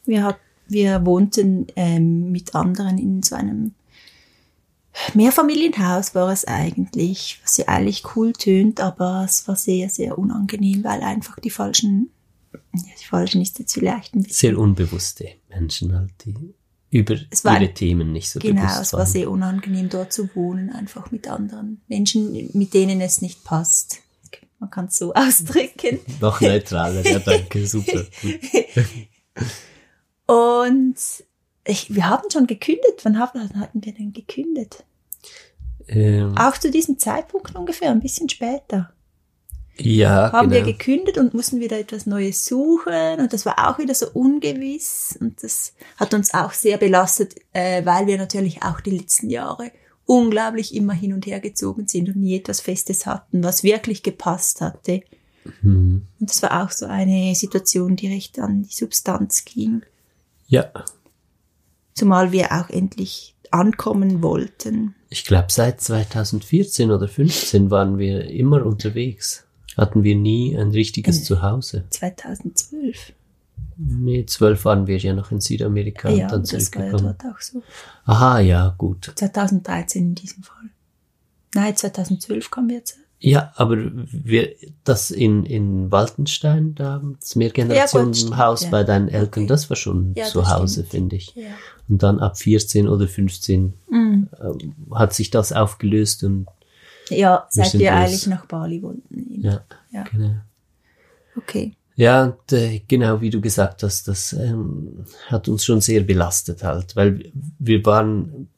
Wir, 0.04 0.24
hat, 0.24 0.36
wir 0.68 1.04
wohnten 1.04 1.66
ähm, 1.76 2.32
mit 2.32 2.54
anderen 2.54 2.98
in 2.98 3.22
so 3.22 3.34
einem 3.36 3.74
Mehrfamilienhaus 5.14 6.14
war 6.14 6.32
es 6.32 6.44
eigentlich, 6.44 7.40
was 7.42 7.56
ja 7.56 7.66
eigentlich 7.68 8.16
cool 8.16 8.32
tönt, 8.32 8.80
aber 8.80 9.24
es 9.24 9.46
war 9.48 9.56
sehr, 9.56 9.88
sehr 9.88 10.18
unangenehm, 10.18 10.84
weil 10.84 11.02
einfach 11.02 11.38
die 11.40 11.50
falschen, 11.50 12.10
ja, 12.52 12.60
die 13.00 13.04
falschen 13.04 13.42
ist 13.42 13.58
jetzt 13.58 13.74
vielleicht 13.74 14.14
ein 14.14 14.22
bisschen 14.22 14.50
Sehr 14.50 14.58
unbewusste 14.58 15.28
Menschen 15.48 15.94
halt, 15.94 16.12
die 16.24 16.34
über 16.90 17.16
Es 17.30 17.44
war 17.44 17.60
ihre 17.60 17.72
Themen 17.74 18.12
nicht 18.12 18.30
so 18.30 18.40
Genau, 18.40 18.62
bewusst 18.62 18.80
es 18.80 18.92
war 18.92 19.06
sehr 19.06 19.30
unangenehm, 19.30 19.88
dort 19.88 20.12
zu 20.12 20.34
wohnen, 20.34 20.70
einfach 20.70 21.10
mit 21.10 21.28
anderen 21.28 21.82
Menschen, 21.86 22.50
mit 22.52 22.74
denen 22.74 23.00
es 23.00 23.20
nicht 23.20 23.44
passt. 23.44 23.98
Man 24.58 24.70
kann 24.70 24.86
es 24.86 24.96
so 24.96 25.12
ausdrücken. 25.14 26.00
Noch 26.20 26.40
neutraler, 26.40 27.06
ja 27.06 27.18
danke, 27.18 27.66
super. 27.66 28.04
Und 30.26 30.96
ich, 31.68 31.94
wir 31.94 32.08
haben 32.08 32.30
schon 32.30 32.46
gekündigt. 32.46 33.04
Wann 33.04 33.18
haben, 33.18 33.40
wann 33.40 33.60
hatten 33.60 33.84
wir 33.84 33.92
denn 33.92 34.12
gekündigt? 34.12 34.84
Ähm, 35.86 36.36
Auch 36.36 36.56
zu 36.56 36.70
diesem 36.70 36.98
Zeitpunkt 36.98 37.54
ungefähr, 37.54 37.90
ein 37.90 38.00
bisschen 38.00 38.28
später. 38.28 38.92
ja, 39.78 40.32
haben 40.32 40.50
wir 40.50 40.60
genau. 40.60 40.72
gekündigt 40.72 41.18
und 41.18 41.34
mussten 41.34 41.60
wieder 41.60 41.78
etwas 41.78 42.06
Neues 42.06 42.44
suchen. 42.44 43.20
Und 43.20 43.32
das 43.32 43.46
war 43.46 43.68
auch 43.68 43.78
wieder 43.78 43.94
so 43.94 44.06
ungewiss. 44.12 45.16
Und 45.20 45.42
das 45.42 45.74
hat 45.96 46.14
uns 46.14 46.34
auch 46.34 46.52
sehr 46.52 46.78
belastet, 46.78 47.36
äh, 47.52 47.84
weil 47.84 48.06
wir 48.06 48.18
natürlich 48.18 48.62
auch 48.62 48.80
die 48.80 48.96
letzten 48.96 49.30
Jahre 49.30 49.70
unglaublich 50.04 50.74
immer 50.74 50.94
hin 50.94 51.12
und 51.12 51.26
her 51.26 51.38
gezogen 51.38 51.86
sind 51.86 52.08
und 52.08 52.16
nie 52.16 52.36
etwas 52.36 52.60
Festes 52.60 53.04
hatten, 53.04 53.44
was 53.44 53.62
wirklich 53.62 54.02
gepasst 54.02 54.62
hatte. 54.62 55.02
Hm. 55.60 56.06
Und 56.18 56.30
das 56.30 56.42
war 56.42 56.64
auch 56.64 56.70
so 56.70 56.86
eine 56.86 57.34
Situation, 57.34 57.94
die 57.94 58.08
recht 58.08 58.38
an 58.38 58.62
die 58.62 58.74
Substanz 58.74 59.44
ging. 59.44 59.82
Ja, 60.46 60.72
Zumal 61.98 62.32
wir 62.32 62.52
auch 62.52 62.70
endlich 62.70 63.34
ankommen 63.50 64.22
wollten. 64.22 64.94
Ich 65.10 65.24
glaube, 65.24 65.46
seit 65.50 65.80
2014 65.80 66.90
oder 66.90 67.08
15 67.08 67.70
waren 67.70 67.98
wir 67.98 68.30
immer 68.30 68.64
unterwegs. 68.64 69.44
Hatten 69.76 70.02
wir 70.02 70.16
nie 70.16 70.56
ein 70.56 70.70
richtiges 70.70 71.20
Äh. 71.20 71.22
Zuhause. 71.24 71.84
2012. 71.90 73.12
Nee, 73.76 74.26
zwölf 74.26 74.64
waren 74.64 74.86
wir 74.86 74.98
ja 74.98 75.14
noch 75.14 75.30
in 75.30 75.40
Südamerika 75.40 76.10
ja, 76.10 76.24
und 76.24 76.32
dann 76.32 76.42
das 76.42 76.52
war 76.52 76.58
ja 76.58 76.64
zurückgekommen. 76.64 77.16
dort 77.22 77.34
auch 77.36 77.40
so. 77.40 77.62
Aha, 78.04 78.40
ja, 78.40 78.74
gut. 78.76 79.12
2013 79.14 80.02
in 80.02 80.14
diesem 80.16 80.42
Fall. 80.42 80.70
Nein, 81.54 81.76
2012 81.76 82.50
kamen 82.50 82.68
wir 82.70 82.76
jetzt. 82.76 82.98
Ja, 83.20 83.52
aber 83.56 83.76
wir, 83.76 84.50
das 84.84 85.10
in, 85.10 85.44
in 85.44 85.90
Waltenstein, 85.90 86.74
da, 86.76 87.02
das 87.20 87.34
Mehrgenerationenhaus 87.34 88.62
ja. 88.64 88.70
bei 88.70 88.84
deinen 88.84 89.08
Eltern, 89.08 89.42
Okay. 89.42 89.46
das 89.46 89.68
war 89.70 89.76
schon 89.76 90.12
Ja, 90.16 90.26
zu 90.26 90.48
Hause, 90.48 90.84
finde 90.84 91.16
ich. 91.16 91.34
Ja. 91.34 91.48
Und 91.88 92.02
dann 92.02 92.20
ab 92.20 92.38
14 92.38 92.86
oder 92.88 93.08
15 93.08 93.74
Mhm. 93.90 94.28
ähm, 94.40 94.74
hat 94.94 95.14
sich 95.14 95.30
das 95.30 95.52
aufgelöst 95.52 96.22
und 96.22 96.46
Ja, 97.10 97.46
seit 97.50 97.74
wir 97.78 97.94
eigentlich 97.94 98.26
nach 98.28 98.46
Bali 98.46 98.82
wollten. 98.82 99.40
ja, 99.42 99.62
Ja. 99.90 100.04
genau. 100.04 100.34
Okay. 101.36 101.74
Ja, 101.96 102.24
und 102.24 102.52
äh, 102.52 102.82
genau 102.86 103.20
wie 103.20 103.30
du 103.30 103.40
gesagt 103.40 103.82
hast, 103.82 104.06
das 104.06 104.32
ähm, 104.32 105.04
hat 105.26 105.48
uns 105.48 105.64
schon 105.64 105.80
sehr 105.80 106.02
belastet 106.02 106.62
halt, 106.62 106.94
weil 106.94 107.32
wir 107.58 107.84
waren 107.84 108.48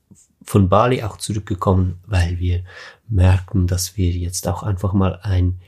von 0.42 0.68
Bali 0.68 1.02
auch 1.02 1.16
zurückgekommen, 1.16 1.98
weil 2.06 2.38
wir 2.38 2.64
merkten, 3.08 3.66
dass 3.66 3.96
wir 3.96 4.10
jetzt 4.10 4.48
auch 4.48 4.62
einfach 4.62 4.92
mal 4.92 5.20
ein 5.22 5.60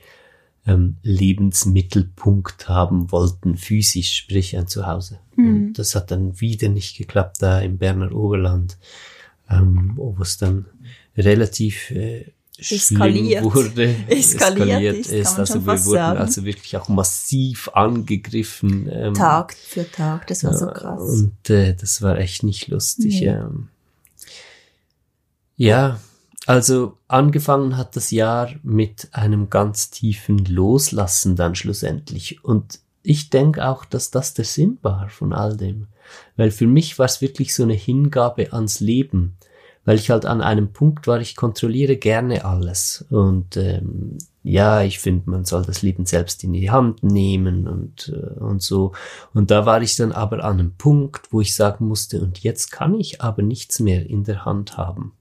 ähm, 0.66 0.96
Lebensmittelpunkt 1.02 2.68
haben 2.68 3.10
wollten, 3.10 3.56
physisch, 3.56 4.14
sprich 4.14 4.56
ein 4.56 4.68
Zuhause. 4.68 5.18
Mhm. 5.36 5.46
Und 5.46 5.72
das 5.74 5.94
hat 5.94 6.10
dann 6.10 6.40
wieder 6.40 6.68
nicht 6.68 6.96
geklappt 6.96 7.38
da 7.40 7.60
im 7.60 7.78
Berner 7.78 8.14
Oberland, 8.14 8.78
ähm, 9.50 9.92
wo 9.96 10.16
es 10.20 10.38
dann 10.38 10.66
relativ 11.16 11.90
äh, 11.90 12.32
Eskaliert. 12.58 13.42
wurde, 13.42 13.94
Eskaliert 14.08 15.06
ist, 15.06 15.24
kann 15.24 15.32
man 15.32 15.40
also 15.40 15.66
wir 15.66 15.84
wurden 15.84 15.98
sagen. 15.98 16.18
also 16.18 16.44
wirklich 16.44 16.76
auch 16.76 16.88
massiv 16.88 17.68
angegriffen. 17.72 18.88
Ähm, 18.92 19.14
Tag 19.14 19.54
für 19.54 19.90
Tag, 19.90 20.26
das 20.28 20.44
war 20.44 20.56
so 20.56 20.66
ja, 20.66 20.72
krass. 20.72 21.00
Und 21.00 21.50
äh, 21.50 21.74
das 21.74 22.02
war 22.02 22.18
echt 22.18 22.42
nicht 22.44 22.68
lustig. 22.68 23.20
Nee. 23.20 23.28
Ähm. 23.28 23.68
Ja, 25.56 25.98
also 26.46 26.98
angefangen 27.08 27.76
hat 27.76 27.94
das 27.94 28.10
Jahr 28.10 28.50
mit 28.62 29.08
einem 29.12 29.48
ganz 29.48 29.90
tiefen 29.90 30.44
Loslassen 30.44 31.36
dann 31.36 31.54
schlussendlich. 31.54 32.44
Und 32.44 32.80
ich 33.02 33.30
denke 33.30 33.66
auch, 33.68 33.84
dass 33.84 34.10
das 34.10 34.34
der 34.34 34.44
Sinn 34.44 34.78
war 34.82 35.08
von 35.08 35.32
all 35.32 35.56
dem. 35.56 35.86
Weil 36.36 36.50
für 36.50 36.66
mich 36.66 36.98
war 36.98 37.06
es 37.06 37.20
wirklich 37.20 37.54
so 37.54 37.62
eine 37.62 37.74
Hingabe 37.74 38.52
ans 38.52 38.80
Leben. 38.80 39.36
Weil 39.84 39.96
ich 39.96 40.10
halt 40.10 40.26
an 40.26 40.40
einem 40.40 40.72
Punkt 40.72 41.06
war, 41.06 41.20
ich 41.20 41.34
kontrolliere 41.34 41.96
gerne 41.96 42.44
alles. 42.44 43.04
Und 43.10 43.56
ähm, 43.56 44.18
ja, 44.44 44.82
ich 44.82 44.98
finde, 44.98 45.30
man 45.30 45.44
soll 45.44 45.64
das 45.64 45.82
Leben 45.82 46.06
selbst 46.06 46.42
in 46.44 46.52
die 46.52 46.70
Hand 46.70 47.02
nehmen 47.02 47.68
und, 47.68 48.12
äh, 48.14 48.38
und 48.40 48.62
so. 48.62 48.92
Und 49.34 49.50
da 49.50 49.66
war 49.66 49.82
ich 49.82 49.96
dann 49.96 50.12
aber 50.12 50.44
an 50.44 50.58
einem 50.58 50.74
Punkt, 50.76 51.32
wo 51.32 51.40
ich 51.40 51.54
sagen 51.54 51.86
musste, 51.86 52.20
und 52.20 52.40
jetzt 52.40 52.70
kann 52.70 52.98
ich 52.98 53.20
aber 53.20 53.42
nichts 53.42 53.80
mehr 53.80 54.06
in 54.06 54.24
der 54.24 54.44
Hand 54.44 54.76
haben. 54.76 55.14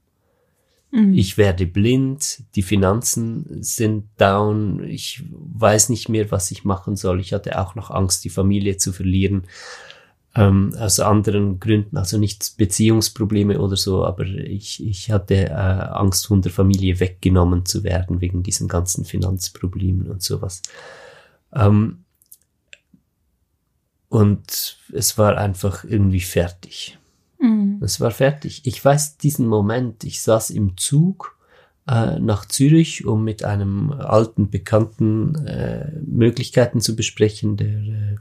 Mhm. 0.92 1.14
Ich 1.14 1.38
werde 1.38 1.66
blind, 1.66 2.42
die 2.54 2.62
Finanzen 2.62 3.62
sind 3.62 4.08
down, 4.18 4.84
ich 4.84 5.24
weiß 5.30 5.88
nicht 5.88 6.10
mehr, 6.10 6.30
was 6.30 6.50
ich 6.50 6.64
machen 6.64 6.96
soll. 6.96 7.18
Ich 7.20 7.32
hatte 7.32 7.58
auch 7.58 7.74
noch 7.74 7.90
Angst, 7.90 8.24
die 8.24 8.30
Familie 8.30 8.76
zu 8.76 8.92
verlieren. 8.92 9.44
Ähm, 10.34 10.74
aus 10.78 10.98
anderen 10.98 11.60
Gründen, 11.60 11.98
also 11.98 12.16
nicht 12.16 12.56
Beziehungsprobleme 12.56 13.60
oder 13.60 13.76
so, 13.76 14.04
aber 14.06 14.24
ich, 14.24 14.82
ich 14.82 15.10
hatte 15.10 15.34
äh, 15.34 15.52
Angst, 15.52 16.26
von 16.26 16.40
der 16.40 16.52
Familie 16.52 17.00
weggenommen 17.00 17.66
zu 17.66 17.84
werden 17.84 18.22
wegen 18.22 18.42
diesen 18.42 18.66
ganzen 18.66 19.04
Finanzproblemen 19.04 20.10
und 20.10 20.22
sowas. 20.22 20.62
Ähm, 21.54 22.04
und 24.08 24.78
es 24.92 25.18
war 25.18 25.36
einfach 25.36 25.84
irgendwie 25.84 26.20
fertig. 26.20 26.98
Es 27.82 28.00
war 28.00 28.10
fertig. 28.10 28.62
Ich 28.64 28.84
weiß 28.84 29.18
diesen 29.18 29.46
Moment. 29.46 30.04
Ich 30.04 30.22
saß 30.22 30.50
im 30.50 30.76
Zug 30.76 31.36
äh, 31.86 32.18
nach 32.18 32.46
Zürich, 32.46 33.04
um 33.06 33.24
mit 33.24 33.44
einem 33.44 33.92
alten 33.92 34.50
Bekannten 34.50 35.34
äh, 35.46 35.90
Möglichkeiten 36.06 36.80
zu 36.80 36.94
besprechen, 36.94 37.56
der 37.56 37.68
äh, 37.68 38.16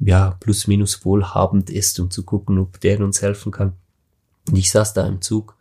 ja 0.00 0.36
plus 0.40 0.66
minus 0.66 1.04
wohlhabend 1.04 1.70
ist, 1.70 1.98
um 2.00 2.10
zu 2.10 2.24
gucken, 2.24 2.58
ob 2.58 2.80
der 2.80 3.00
uns 3.00 3.22
helfen 3.22 3.52
kann. 3.52 3.72
Und 4.48 4.58
ich 4.58 4.70
saß 4.70 4.92
da 4.94 5.06
im 5.06 5.20
Zug. 5.22 5.56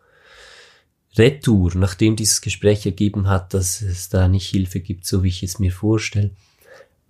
Retour, 1.16 1.72
nachdem 1.76 2.16
dieses 2.16 2.42
Gespräch 2.42 2.88
ergeben 2.88 3.28
hat, 3.28 3.54
dass 3.54 3.84
es 3.84 4.10
da 4.10 4.28
nicht 4.28 4.50
Hilfe 4.50 4.80
gibt, 4.80 5.06
so 5.06 5.24
wie 5.24 5.28
ich 5.28 5.44
es 5.44 5.60
mir 5.60 5.72
vorstelle. 5.72 6.32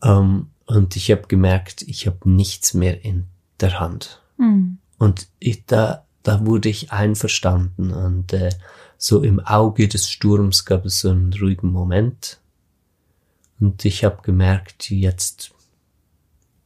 Ähm, 0.04 0.48
und 0.66 0.96
ich 0.96 1.10
habe 1.10 1.28
gemerkt, 1.28 1.84
ich 1.84 2.06
habe 2.06 2.30
nichts 2.30 2.74
mehr 2.74 3.04
in 3.06 3.28
der 3.62 3.80
Hand. 3.80 4.22
Mhm. 4.38 4.78
Und 4.98 5.28
ich, 5.40 5.66
da, 5.66 6.03
da 6.24 6.46
wurde 6.46 6.70
ich 6.70 6.92
einverstanden 6.92 7.92
und 7.92 8.34
äh, 8.34 8.50
so 8.98 9.22
im 9.22 9.42
Auge 9.42 9.90
des 9.90 10.10
Sturms 10.10 10.66
gab 10.66 10.86
es 10.86 11.02
so 11.02 11.10
einen 11.10 11.34
ruhigen 11.34 11.72
Moment. 11.72 12.40
Und 13.60 13.84
ich 13.84 14.06
habe 14.06 14.22
gemerkt, 14.24 14.90
jetzt 14.90 15.52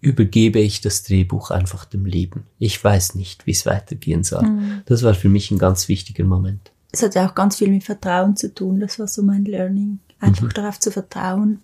übergebe 0.01 0.59
ich 0.59 0.79
das 0.79 1.03
Drehbuch 1.03 1.49
einfach 1.49 1.85
dem 1.85 2.05
Leben. 2.05 2.45
Ich 2.59 2.81
weiß 2.83 3.15
nicht, 3.15 3.47
wie 3.47 3.51
es 3.51 3.65
weitergehen 3.65 4.23
soll. 4.23 4.43
Mhm. 4.43 4.81
Das 4.85 5.01
war 5.01 5.15
für 5.15 5.29
mich 5.29 5.49
ein 5.49 5.57
ganz 5.57 5.87
wichtiger 5.87 6.23
Moment. 6.23 6.71
Es 6.91 7.01
hat 7.01 7.15
ja 7.15 7.27
auch 7.27 7.35
ganz 7.35 7.57
viel 7.57 7.69
mit 7.69 7.83
Vertrauen 7.83 8.35
zu 8.35 8.53
tun. 8.53 8.79
Das 8.79 8.99
war 8.99 9.07
so 9.07 9.23
mein 9.23 9.45
Learning. 9.45 9.99
Einfach 10.19 10.43
mhm. 10.43 10.53
darauf 10.53 10.79
zu 10.79 10.91
vertrauen. 10.91 11.61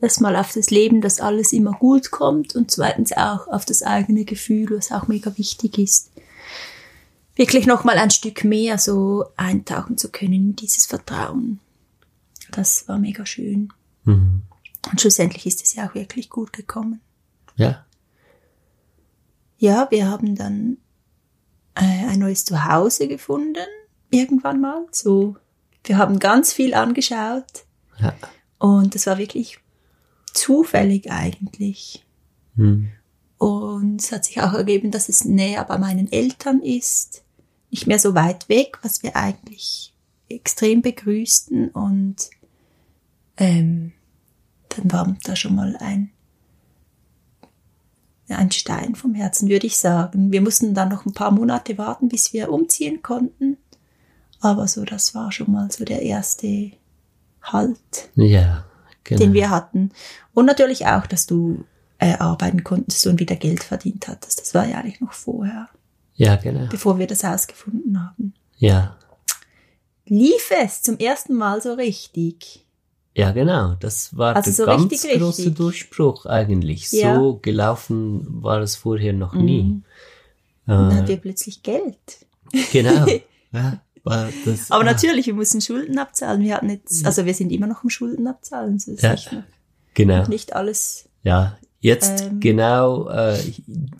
Erstmal 0.00 0.36
auf 0.36 0.52
das 0.52 0.70
Leben, 0.70 1.00
dass 1.00 1.20
alles 1.20 1.52
immer 1.52 1.72
gut 1.72 2.10
kommt 2.10 2.54
und 2.54 2.70
zweitens 2.70 3.12
auch 3.12 3.46
auf 3.48 3.64
das 3.64 3.82
eigene 3.82 4.24
Gefühl, 4.24 4.70
was 4.76 4.90
auch 4.90 5.08
mega 5.08 5.36
wichtig 5.36 5.78
ist 5.78 6.12
wirklich 7.42 7.66
nochmal 7.66 7.98
ein 7.98 8.12
Stück 8.12 8.44
mehr 8.44 8.78
so 8.78 9.24
eintauchen 9.36 9.98
zu 9.98 10.12
können 10.12 10.32
in 10.32 10.56
dieses 10.56 10.86
Vertrauen. 10.86 11.58
Das 12.52 12.86
war 12.86 13.00
mega 13.00 13.26
schön. 13.26 13.72
Mhm. 14.04 14.42
Und 14.88 15.00
schlussendlich 15.00 15.44
ist 15.46 15.60
es 15.60 15.74
ja 15.74 15.88
auch 15.88 15.94
wirklich 15.96 16.30
gut 16.30 16.52
gekommen. 16.52 17.00
Ja. 17.56 17.84
Ja, 19.58 19.88
wir 19.90 20.08
haben 20.08 20.36
dann 20.36 20.76
äh, 21.74 22.06
ein 22.06 22.20
neues 22.20 22.44
Zuhause 22.44 23.08
gefunden, 23.08 23.66
irgendwann 24.10 24.60
mal. 24.60 24.86
So, 24.92 25.36
wir 25.82 25.98
haben 25.98 26.20
ganz 26.20 26.52
viel 26.52 26.74
angeschaut. 26.74 27.64
Ja. 27.98 28.14
Und 28.58 28.94
das 28.94 29.08
war 29.08 29.18
wirklich 29.18 29.58
zufällig 30.32 31.10
eigentlich. 31.10 32.06
Mhm. 32.54 32.92
Und 33.36 34.00
es 34.00 34.12
hat 34.12 34.26
sich 34.26 34.40
auch 34.40 34.52
ergeben, 34.52 34.92
dass 34.92 35.08
es 35.08 35.24
näher 35.24 35.64
bei 35.64 35.76
meinen 35.76 36.12
Eltern 36.12 36.60
ist, 36.60 37.24
nicht 37.72 37.86
mehr 37.86 37.98
so 37.98 38.14
weit 38.14 38.48
weg, 38.48 38.78
was 38.82 39.02
wir 39.02 39.16
eigentlich 39.16 39.94
extrem 40.28 40.82
begrüßten. 40.82 41.70
Und 41.70 42.30
ähm, 43.38 43.92
dann 44.68 44.92
war 44.92 45.16
da 45.24 45.34
schon 45.34 45.56
mal 45.56 45.76
ein, 45.80 46.10
ein 48.28 48.52
Stein 48.52 48.94
vom 48.94 49.14
Herzen, 49.14 49.48
würde 49.48 49.66
ich 49.66 49.78
sagen. 49.78 50.30
Wir 50.30 50.42
mussten 50.42 50.74
dann 50.74 50.90
noch 50.90 51.06
ein 51.06 51.14
paar 51.14 51.30
Monate 51.30 51.78
warten, 51.78 52.08
bis 52.08 52.32
wir 52.34 52.52
umziehen 52.52 53.02
konnten. 53.02 53.56
Aber 54.40 54.68
so, 54.68 54.84
das 54.84 55.14
war 55.14 55.32
schon 55.32 55.50
mal 55.50 55.70
so 55.72 55.84
der 55.84 56.02
erste 56.02 56.72
Halt, 57.42 58.10
ja, 58.14 58.64
genau. 59.02 59.20
den 59.20 59.32
wir 59.32 59.50
hatten. 59.50 59.90
Und 60.32 60.46
natürlich 60.46 60.86
auch, 60.86 61.06
dass 61.06 61.26
du 61.26 61.64
äh, 61.98 62.14
arbeiten 62.14 62.62
konntest 62.62 63.04
und 63.06 63.18
wieder 63.18 63.34
Geld 63.34 63.64
verdient 63.64 64.06
hattest. 64.06 64.40
Das 64.40 64.54
war 64.54 64.66
ja 64.66 64.76
eigentlich 64.78 65.00
noch 65.00 65.12
vorher. 65.12 65.68
Ja, 66.14 66.36
genau. 66.36 66.68
Bevor 66.70 66.98
wir 66.98 67.06
das 67.06 67.24
Haus 67.24 67.46
gefunden 67.46 68.00
haben. 68.00 68.34
Ja. 68.58 68.96
Lief 70.06 70.50
es 70.62 70.82
zum 70.82 70.98
ersten 70.98 71.34
Mal 71.34 71.62
so 71.62 71.74
richtig? 71.74 72.64
Ja, 73.14 73.32
genau. 73.32 73.74
Das 73.80 74.16
war 74.16 74.36
also 74.36 74.50
der 74.50 74.54
so 74.54 74.66
ganz 74.66 74.92
richtig, 74.92 75.20
große 75.20 75.38
richtig. 75.38 75.54
Durchbruch 75.56 76.26
eigentlich. 76.26 76.90
Ja. 76.92 77.14
So 77.14 77.38
gelaufen 77.40 78.26
war 78.42 78.60
es 78.60 78.76
vorher 78.76 79.12
noch 79.12 79.34
nie. 79.34 79.62
Mhm. 79.64 79.84
Dann 80.66 80.90
äh, 80.90 80.94
hatten 80.94 81.08
wir 81.08 81.16
plötzlich 81.18 81.62
Geld. 81.62 82.26
Genau. 82.72 83.06
ja, 83.52 83.80
das, 84.44 84.70
Aber 84.70 84.82
ah. 84.82 84.84
natürlich, 84.84 85.26
wir 85.26 85.34
mussten 85.34 85.60
Schulden 85.60 85.98
abzahlen. 85.98 86.42
Wir 86.42 86.56
hatten 86.56 86.70
jetzt, 86.70 87.04
also 87.06 87.24
wir 87.24 87.34
sind 87.34 87.52
immer 87.52 87.66
noch 87.66 87.84
im 87.84 87.90
Schulden 87.90 88.26
abzahlen. 88.26 88.78
So 88.78 88.92
ja, 88.92 89.12
nicht, 89.12 89.30
genau. 89.94 90.26
nicht 90.28 90.54
alles. 90.54 91.08
Ja, 91.22 91.56
Jetzt 91.82 92.22
ähm, 92.22 92.38
genau 92.38 93.08
äh, 93.08 93.36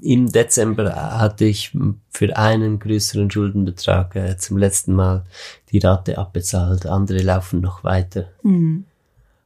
im 0.03 0.31
Dezember 0.31 0.95
hatte 1.19 1.47
ich 1.47 1.77
für 2.11 2.37
einen 2.37 2.79
größeren 2.79 3.29
Schuldenbetrag 3.29 4.15
äh, 4.15 4.37
zum 4.39 4.57
letzten 4.57 4.93
Mal 4.93 5.25
die 5.73 5.81
Rate 5.81 6.17
abbezahlt. 6.17 6.87
Andere 6.87 7.19
laufen 7.19 7.61
noch 7.61 7.83
weiter. 7.83 8.27
Mhm. 8.45 8.85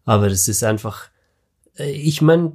Aber 0.04 0.26
es 0.26 0.48
ist 0.48 0.62
einfach, 0.64 1.08
äh, 1.78 1.90
ich 1.90 2.20
meine, 2.20 2.52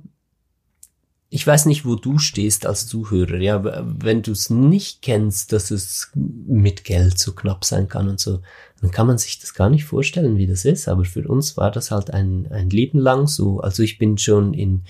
ich 1.32 1.48
weiß 1.48 1.66
nicht, 1.66 1.84
wo 1.84 1.96
du 1.96 2.20
stehst 2.20 2.68
als 2.68 2.86
Zuhörer. 2.86 3.38
Ja, 3.38 3.64
wenn 3.84 4.22
du 4.22 4.34
es 4.34 4.52
nicht 4.52 5.02
kennst, 5.02 5.52
dass 5.52 5.72
es 5.72 6.12
mit 6.14 6.84
Geld 6.84 7.18
so 7.18 7.34
knapp 7.34 7.66
sein 7.66 7.88
kann 7.88 8.08
und 8.08 8.20
so, 8.20 8.42
dann 8.82 8.92
kann 8.92 9.08
man 9.08 9.18
sich 9.18 9.40
das 9.40 9.56
gar 9.56 9.72
nicht 9.72 9.86
vorstellen, 9.86 10.38
wie 10.38 10.46
das 10.46 10.64
ist. 10.64 10.88
Aber 10.88 11.06
für 11.06 11.28
uns 11.28 11.58
war 11.58 11.72
das 11.72 11.90
halt 11.90 12.12
ein, 12.12 12.52
ein 12.52 12.70
Leben 12.70 13.00
lang 13.00 13.26
so. 13.26 13.62
Also 13.62 13.82
ich 13.82 13.98
bin 13.98 14.20
schon 14.20 14.54
in, 14.54 14.84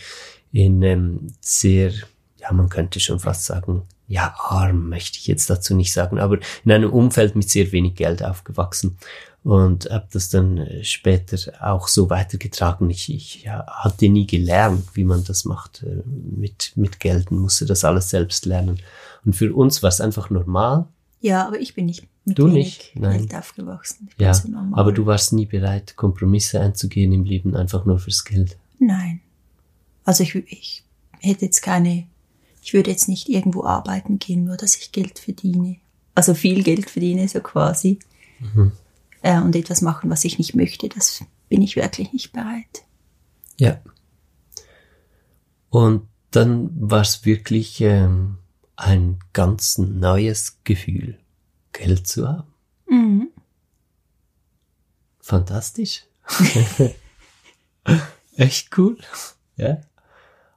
in 0.52 0.82
ähm, 0.82 1.28
sehr, 1.40 1.92
ja, 2.40 2.52
man 2.52 2.70
könnte 2.70 3.00
schon 3.00 3.20
fast 3.20 3.46
sagen, 3.46 3.84
ja, 4.08 4.36
arm 4.38 4.90
möchte 4.90 5.18
ich 5.18 5.28
jetzt 5.28 5.50
dazu 5.50 5.74
nicht 5.74 5.94
sagen, 5.94 6.20
aber 6.20 6.40
in 6.66 6.72
einem 6.72 6.92
Umfeld 6.92 7.36
mit 7.36 7.50
sehr 7.50 7.72
wenig 7.72 7.96
Geld 7.96 8.24
aufgewachsen 8.24 8.98
und 9.44 9.90
habe 9.90 10.08
das 10.12 10.30
dann 10.30 10.58
äh, 10.58 10.84
später 10.84 11.38
auch 11.62 11.88
so 11.88 12.10
weitergetragen. 12.10 12.90
Ich, 12.90 13.14
ich 13.14 13.44
ja, 13.44 13.66
hatte 13.68 14.10
nie 14.10 14.28
gelernt, 14.28 14.84
wie 14.94 15.04
man 15.04 15.24
das 15.24 15.46
macht 15.46 15.84
äh, 15.84 16.04
mit, 16.06 16.74
mit 16.76 17.00
Geld 17.00 17.32
und 17.32 17.40
musste 17.40 17.66
das 17.66 17.84
alles 17.84 18.10
selbst 18.10 18.46
lernen. 18.46 18.80
Und 19.26 19.36
für 19.36 19.54
uns 19.56 19.82
war 19.82 19.90
es 19.90 20.02
einfach 20.02 20.30
normal. 20.30 20.88
Ja, 21.22 21.48
aber 21.48 21.60
ich 21.60 21.74
bin 21.74 21.86
nicht 21.86 22.08
mit 22.26 22.38
du 22.38 22.48
nicht? 22.48 22.92
Nein. 22.96 23.20
Geld 23.20 23.36
aufgewachsen. 23.36 24.10
ja, 24.18 24.34
so 24.34 24.50
aber 24.74 24.92
du 24.92 25.06
warst 25.06 25.34
nie 25.34 25.46
bereit, 25.46 25.96
Kompromisse 25.96 26.60
einzugehen 26.60 27.12
im 27.14 27.24
Leben, 27.24 27.56
einfach 27.56 27.86
nur 27.86 28.00
fürs 28.00 28.24
Geld. 28.24 28.58
Nein. 28.80 29.22
Also 30.04 30.24
ich, 30.24 30.36
ich 30.36 30.84
hätte 31.20 31.46
jetzt 31.46 31.62
keine, 31.62 32.08
ich 32.62 32.74
würde 32.74 32.92
jetzt 32.92 33.08
nicht 33.08 33.30
irgendwo 33.30 33.64
arbeiten 33.64 34.20
gehen, 34.20 34.46
nur 34.46 34.58
dass 34.58 34.76
ich 34.76 34.92
Geld 34.92 35.20
verdiene. 35.20 35.78
Also 36.16 36.34
viel 36.34 36.64
Geld 36.64 36.90
verdiene, 36.90 37.28
so 37.28 37.40
quasi. 37.40 38.00
Mhm. 38.40 38.72
Äh, 39.22 39.40
und 39.40 39.56
etwas 39.56 39.82
machen, 39.82 40.10
was 40.10 40.26
ich 40.26 40.38
nicht 40.38 40.56
möchte, 40.56 40.90
das 40.90 41.24
bin 41.50 41.62
ich 41.62 41.76
wirklich 41.76 42.12
nicht 42.12 42.34
bereit. 42.34 42.84
Ja. 43.58 43.80
Und 45.70 46.08
dann 46.32 46.70
war 46.74 47.02
es 47.02 47.26
wirklich 47.26 47.82
ähm, 47.82 48.38
ein 48.76 49.20
ganz 49.34 49.78
neues 49.78 50.58
Gefühl, 50.64 51.20
Geld 51.72 52.08
zu 52.08 52.28
haben. 52.28 52.54
Mhm. 52.90 53.30
Fantastisch. 55.20 56.06
Echt 58.36 58.78
cool. 58.78 58.98
Ja. 59.56 59.82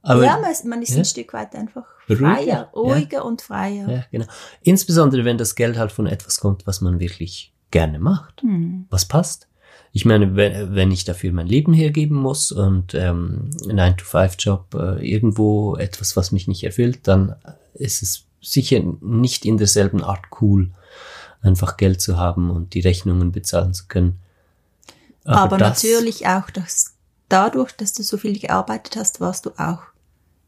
Aber, 0.05 0.23
ja, 0.23 0.39
man 0.65 0.83
ist, 0.83 0.91
ja, 0.91 0.99
ein 0.99 1.05
Stück 1.05 1.33
weit 1.33 1.55
einfach 1.55 1.85
freier, 2.07 2.71
ruhiger 2.75 3.19
ja, 3.19 3.23
und 3.23 3.41
freier. 3.41 3.89
Ja, 3.89 4.05
genau. 4.11 4.27
Insbesondere, 4.63 5.25
wenn 5.25 5.39
das 5.39 5.55
Geld 5.55 5.79
halt 5.79 5.93
von 5.93 6.07
etwas 6.07 6.41
kommt, 6.41 6.67
was 6.67 6.83
man 6.83 7.01
wirklich 7.01 7.55
gerne 7.71 7.99
macht, 7.99 8.45
mhm. 8.45 8.87
was 8.91 9.07
passt. 9.07 9.49
ich 9.93 10.05
meine, 10.05 10.37
wenn, 10.37 10.75
wenn 10.75 10.91
ich 10.91 11.05
dafür 11.05 11.33
mein 11.33 11.47
Leben 11.47 11.73
hergeben 11.73 12.19
muss 12.19 12.53
und 12.53 12.95
ähm, 12.95 13.49
9-to-5-Job 13.63 14.75
äh, 14.75 15.11
irgendwo 15.11 15.77
etwas, 15.77 16.17
was 16.17 16.33
mich 16.33 16.49
nicht 16.49 16.65
erfüllt, 16.65 17.09
dann 17.09 17.37
ist 17.73 18.03
es 18.03 18.25
sicher 18.43 18.81
nicht 19.01 19.47
in 19.47 19.57
derselben 19.57 20.05
Art 20.05 20.27
cool, 20.43 20.71
einfach 21.41 21.79
Geld 21.79 22.03
zu 22.03 22.19
haben 22.19 22.51
und 22.51 22.75
die 22.75 22.81
Rechnungen 22.81 23.33
bezahlen 23.33 23.73
zu 23.73 23.87
können. 23.89 24.21
Aber, 25.25 25.41
Aber 25.41 25.59
natürlich 25.59 26.27
auch, 26.27 26.51
dass 26.51 26.95
dadurch, 27.31 27.73
dass 27.73 27.95
du 27.95 28.03
so 28.03 28.19
viel 28.19 28.39
gearbeitet 28.39 28.97
hast, 28.97 29.21
warst 29.21 29.47
du 29.47 29.51
auch 29.57 29.94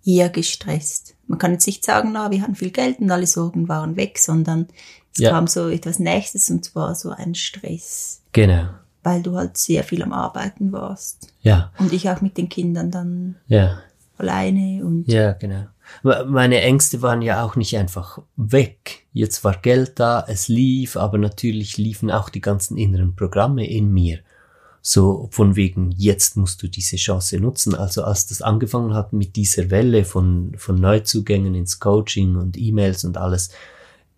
eher 0.06 0.30
gestresst. 0.30 1.14
Man 1.26 1.38
kann 1.38 1.52
jetzt 1.52 1.66
nicht 1.66 1.84
sagen, 1.84 2.12
na, 2.12 2.30
wir 2.30 2.40
hatten 2.40 2.54
viel 2.54 2.70
Geld 2.70 3.00
und 3.00 3.10
alle 3.10 3.26
Sorgen 3.26 3.68
waren 3.68 3.96
weg, 3.96 4.18
sondern 4.18 4.68
es 5.12 5.20
ja. 5.20 5.30
kam 5.30 5.46
so 5.46 5.68
etwas 5.68 5.98
Nächstes 5.98 6.48
und 6.50 6.64
zwar 6.64 6.94
so 6.94 7.10
ein 7.10 7.34
Stress. 7.34 8.22
Genau 8.32 8.68
weil 9.06 9.22
du 9.22 9.36
halt 9.36 9.56
sehr 9.56 9.84
viel 9.84 10.02
am 10.02 10.12
Arbeiten 10.12 10.72
warst. 10.72 11.32
Ja. 11.42 11.70
Und 11.78 11.92
ich 11.92 12.10
auch 12.10 12.22
mit 12.22 12.36
den 12.36 12.48
Kindern 12.48 12.90
dann 12.90 13.36
ja. 13.46 13.78
alleine 14.18 14.84
und. 14.84 15.06
Ja, 15.06 15.32
genau. 15.32 15.66
Meine 16.02 16.60
Ängste 16.62 17.02
waren 17.02 17.22
ja 17.22 17.44
auch 17.44 17.54
nicht 17.54 17.76
einfach 17.76 18.18
weg. 18.34 19.06
Jetzt 19.12 19.44
war 19.44 19.56
Geld 19.58 20.00
da, 20.00 20.24
es 20.26 20.48
lief, 20.48 20.96
aber 20.96 21.18
natürlich 21.18 21.76
liefen 21.76 22.10
auch 22.10 22.30
die 22.30 22.40
ganzen 22.40 22.76
inneren 22.76 23.14
Programme 23.14 23.64
in 23.64 23.92
mir. 23.92 24.18
So 24.88 25.26
von 25.32 25.56
wegen, 25.56 25.90
jetzt 25.96 26.36
musst 26.36 26.62
du 26.62 26.68
diese 26.68 26.94
Chance 26.94 27.40
nutzen. 27.40 27.74
Also 27.74 28.04
als 28.04 28.28
das 28.28 28.40
angefangen 28.40 28.94
hat 28.94 29.12
mit 29.12 29.34
dieser 29.34 29.70
Welle 29.70 30.04
von, 30.04 30.52
von 30.56 30.76
Neuzugängen 30.76 31.56
ins 31.56 31.80
Coaching 31.80 32.36
und 32.36 32.56
E-Mails 32.56 33.02
und 33.02 33.16
alles, 33.16 33.50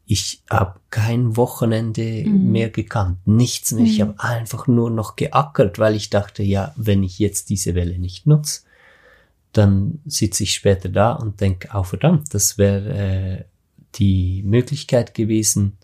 ich 0.05 0.43
habe 0.51 0.79
kein 0.91 1.39
Wochenende 1.39 2.23
mhm. 2.27 2.53
mehr 2.53 2.69
gekannt, 2.69 3.17
nichts 3.27 3.73
mehr. 3.73 3.85
Mhm. 3.85 3.87
Ich 3.87 4.01
habe 4.03 4.15
einfach 4.19 4.67
nur 4.67 4.91
noch 4.91 5.17
geackert, 5.17 5.79
weil 5.79 5.97
ich 5.97 6.11
dachte, 6.11 6.43
ja, 6.43 6.75
wenn 6.77 7.03
ich 7.03 7.19
jetzt 7.19 7.49
diese 7.49 7.75
Welle 7.75 7.99
nicht 7.99 8.27
nutze, 8.27 8.61
dann 9.55 10.01
sitze 10.05 10.43
ich 10.43 10.53
später 10.53 10.91
da 10.91 11.13
und 11.13 11.41
denke, 11.41 11.71
oh 11.73 11.83
verdammt, 11.83 12.35
das 12.35 12.59
wäre 12.59 12.93
äh, 12.93 13.45
die 13.95 14.43
Möglichkeit 14.43 15.15
gewesen, 15.15 15.77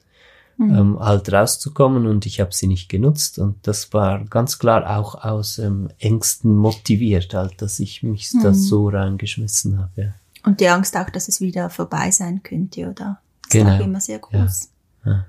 mhm. 0.57 0.75
ähm, 0.75 0.99
halt 1.01 1.33
rauszukommen 1.33 2.07
und 2.07 2.27
ich 2.27 2.41
habe 2.41 2.53
sie 2.53 2.67
nicht 2.67 2.89
genutzt 2.89 3.39
und 3.39 3.67
das 3.67 3.93
war 3.93 4.25
ganz 4.25 4.59
klar 4.59 4.99
auch 4.99 5.15
aus 5.25 5.59
ähm, 5.59 5.91
Ängsten 5.99 6.55
motiviert, 6.57 7.35
halt, 7.35 7.61
dass 7.63 7.81
ich 7.81 8.03
mich 8.03 8.31
das 8.43 8.59
mhm. 8.59 8.63
so 8.63 8.89
reingeschmissen 8.89 9.79
habe. 9.79 10.03
Ja. 10.03 10.15
Und 10.45 10.61
die 10.61 10.69
Angst 10.69 10.97
auch, 10.97 11.11
dass 11.11 11.29
es 11.29 11.41
wieder 11.41 11.71
vorbei 11.71 12.11
sein 12.11 12.43
könnte, 12.43 12.89
oder? 12.89 13.21
genau. 13.51 13.77
auch 13.77 13.81
immer 13.81 14.01
sehr 14.01 14.19
groß. 14.19 14.71
Ja. 15.05 15.13
ja. 15.13 15.27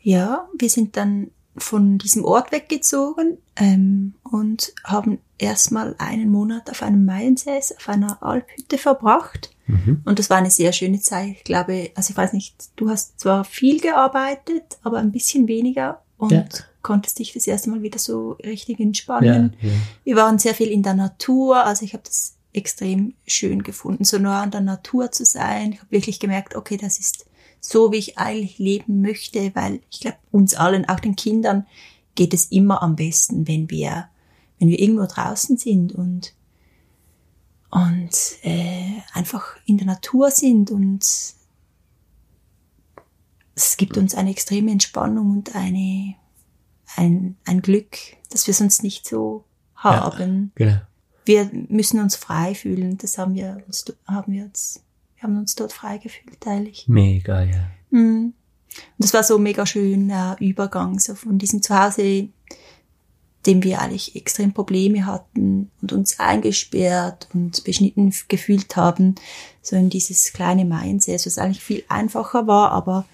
ja, 0.00 0.48
wir 0.58 0.70
sind 0.70 0.96
dann 0.96 1.30
von 1.56 1.98
diesem 1.98 2.24
Ort 2.24 2.52
weggezogen 2.52 3.38
ähm, 3.56 4.14
und 4.22 4.72
haben 4.84 5.18
erstmal 5.38 5.94
einen 5.98 6.30
Monat 6.30 6.70
auf 6.70 6.82
einem 6.82 7.04
Maiensäß 7.04 7.76
auf 7.78 7.88
einer 7.88 8.22
Alphütte 8.22 8.78
verbracht. 8.78 9.50
Mhm. 9.66 10.02
Und 10.04 10.18
das 10.18 10.30
war 10.30 10.36
eine 10.36 10.50
sehr 10.50 10.72
schöne 10.72 11.00
Zeit. 11.00 11.36
Ich 11.38 11.44
glaube, 11.44 11.90
also 11.94 12.10
ich 12.10 12.16
weiß 12.16 12.32
nicht, 12.32 12.54
du 12.76 12.88
hast 12.88 13.20
zwar 13.20 13.44
viel 13.44 13.80
gearbeitet, 13.80 14.78
aber 14.82 14.98
ein 14.98 15.12
bisschen 15.12 15.48
weniger 15.48 16.02
und 16.18 16.32
ja. 16.32 16.44
konntest 16.82 17.18
dich 17.18 17.32
das 17.32 17.46
erste 17.46 17.70
Mal 17.70 17.82
wieder 17.82 17.98
so 17.98 18.32
richtig 18.32 18.80
entspannen. 18.80 19.56
Ja, 19.60 19.68
ja. 19.68 19.74
Wir 20.04 20.16
waren 20.16 20.38
sehr 20.38 20.54
viel 20.54 20.68
in 20.68 20.82
der 20.82 20.94
Natur, 20.94 21.64
also 21.64 21.84
ich 21.84 21.92
habe 21.92 22.04
das 22.04 22.36
extrem 22.52 23.14
schön 23.26 23.62
gefunden, 23.62 24.04
so 24.04 24.18
nah 24.18 24.42
an 24.42 24.50
der 24.50 24.62
Natur 24.62 25.12
zu 25.12 25.24
sein. 25.24 25.72
Ich 25.72 25.78
habe 25.80 25.90
wirklich 25.90 26.20
gemerkt, 26.20 26.56
okay, 26.56 26.78
das 26.78 26.98
ist 26.98 27.26
so, 27.60 27.92
wie 27.92 27.96
ich 27.96 28.18
eigentlich 28.18 28.58
leben 28.58 29.02
möchte, 29.02 29.54
weil 29.54 29.80
ich 29.90 30.00
glaube, 30.00 30.16
uns 30.30 30.54
allen, 30.54 30.88
auch 30.88 31.00
den 31.00 31.16
Kindern, 31.16 31.66
geht 32.14 32.32
es 32.32 32.46
immer 32.46 32.82
am 32.82 32.96
besten, 32.96 33.46
wenn 33.46 33.68
wir, 33.68 34.08
wenn 34.58 34.68
wir 34.68 34.78
irgendwo 34.80 35.04
draußen 35.04 35.58
sind 35.58 35.92
und 35.92 36.32
und 37.70 38.10
äh, 38.42 39.00
einfach 39.12 39.56
in 39.66 39.78
der 39.78 39.86
Natur 39.86 40.30
sind 40.30 40.70
und 40.70 41.04
es 43.54 43.76
gibt 43.76 43.96
uns 43.96 44.14
eine 44.14 44.30
extreme 44.30 44.70
Entspannung 44.70 45.30
und 45.30 45.54
eine 45.54 46.14
ein, 46.94 47.36
ein 47.44 47.62
Glück, 47.62 47.96
das 48.30 48.46
wir 48.46 48.54
sonst 48.54 48.82
nicht 48.82 49.06
so 49.06 49.44
haben. 49.74 50.52
Ja, 50.56 50.64
genau 50.64 50.80
wir 51.26 51.50
müssen 51.68 52.00
uns 52.00 52.16
frei 52.16 52.54
fühlen. 52.54 52.96
Das 52.98 53.18
haben 53.18 53.34
wir 53.34 53.62
uns, 53.66 53.84
haben 54.06 54.32
wir 54.32 54.44
uns, 54.44 54.82
wir 55.16 55.22
haben 55.24 55.38
uns 55.38 55.54
dort 55.54 55.72
frei 55.72 55.98
gefühlt, 55.98 56.46
eigentlich. 56.46 56.88
Mega, 56.88 57.42
ja. 57.42 57.68
Mhm. 57.90 58.32
Und 58.32 58.98
das 58.98 59.12
war 59.12 59.22
so 59.22 59.38
mega 59.38 59.66
schön, 59.66 60.10
äh, 60.10 60.34
Übergang, 60.38 60.98
so 60.98 61.14
von 61.14 61.38
diesem 61.38 61.62
Zuhause, 61.62 62.28
dem 63.46 63.62
wir 63.62 63.80
eigentlich 63.80 64.16
extrem 64.16 64.52
Probleme 64.52 65.06
hatten 65.06 65.70
und 65.80 65.92
uns 65.92 66.18
eingesperrt 66.18 67.28
und 67.32 67.62
beschnitten 67.64 68.12
gefühlt 68.28 68.76
haben, 68.76 69.14
so 69.62 69.76
in 69.76 69.90
dieses 69.90 70.32
kleine 70.32 70.64
Mindset, 70.64 71.26
was 71.26 71.38
eigentlich 71.38 71.62
viel 71.62 71.84
einfacher 71.88 72.46
war, 72.46 72.72
aber 72.72 73.06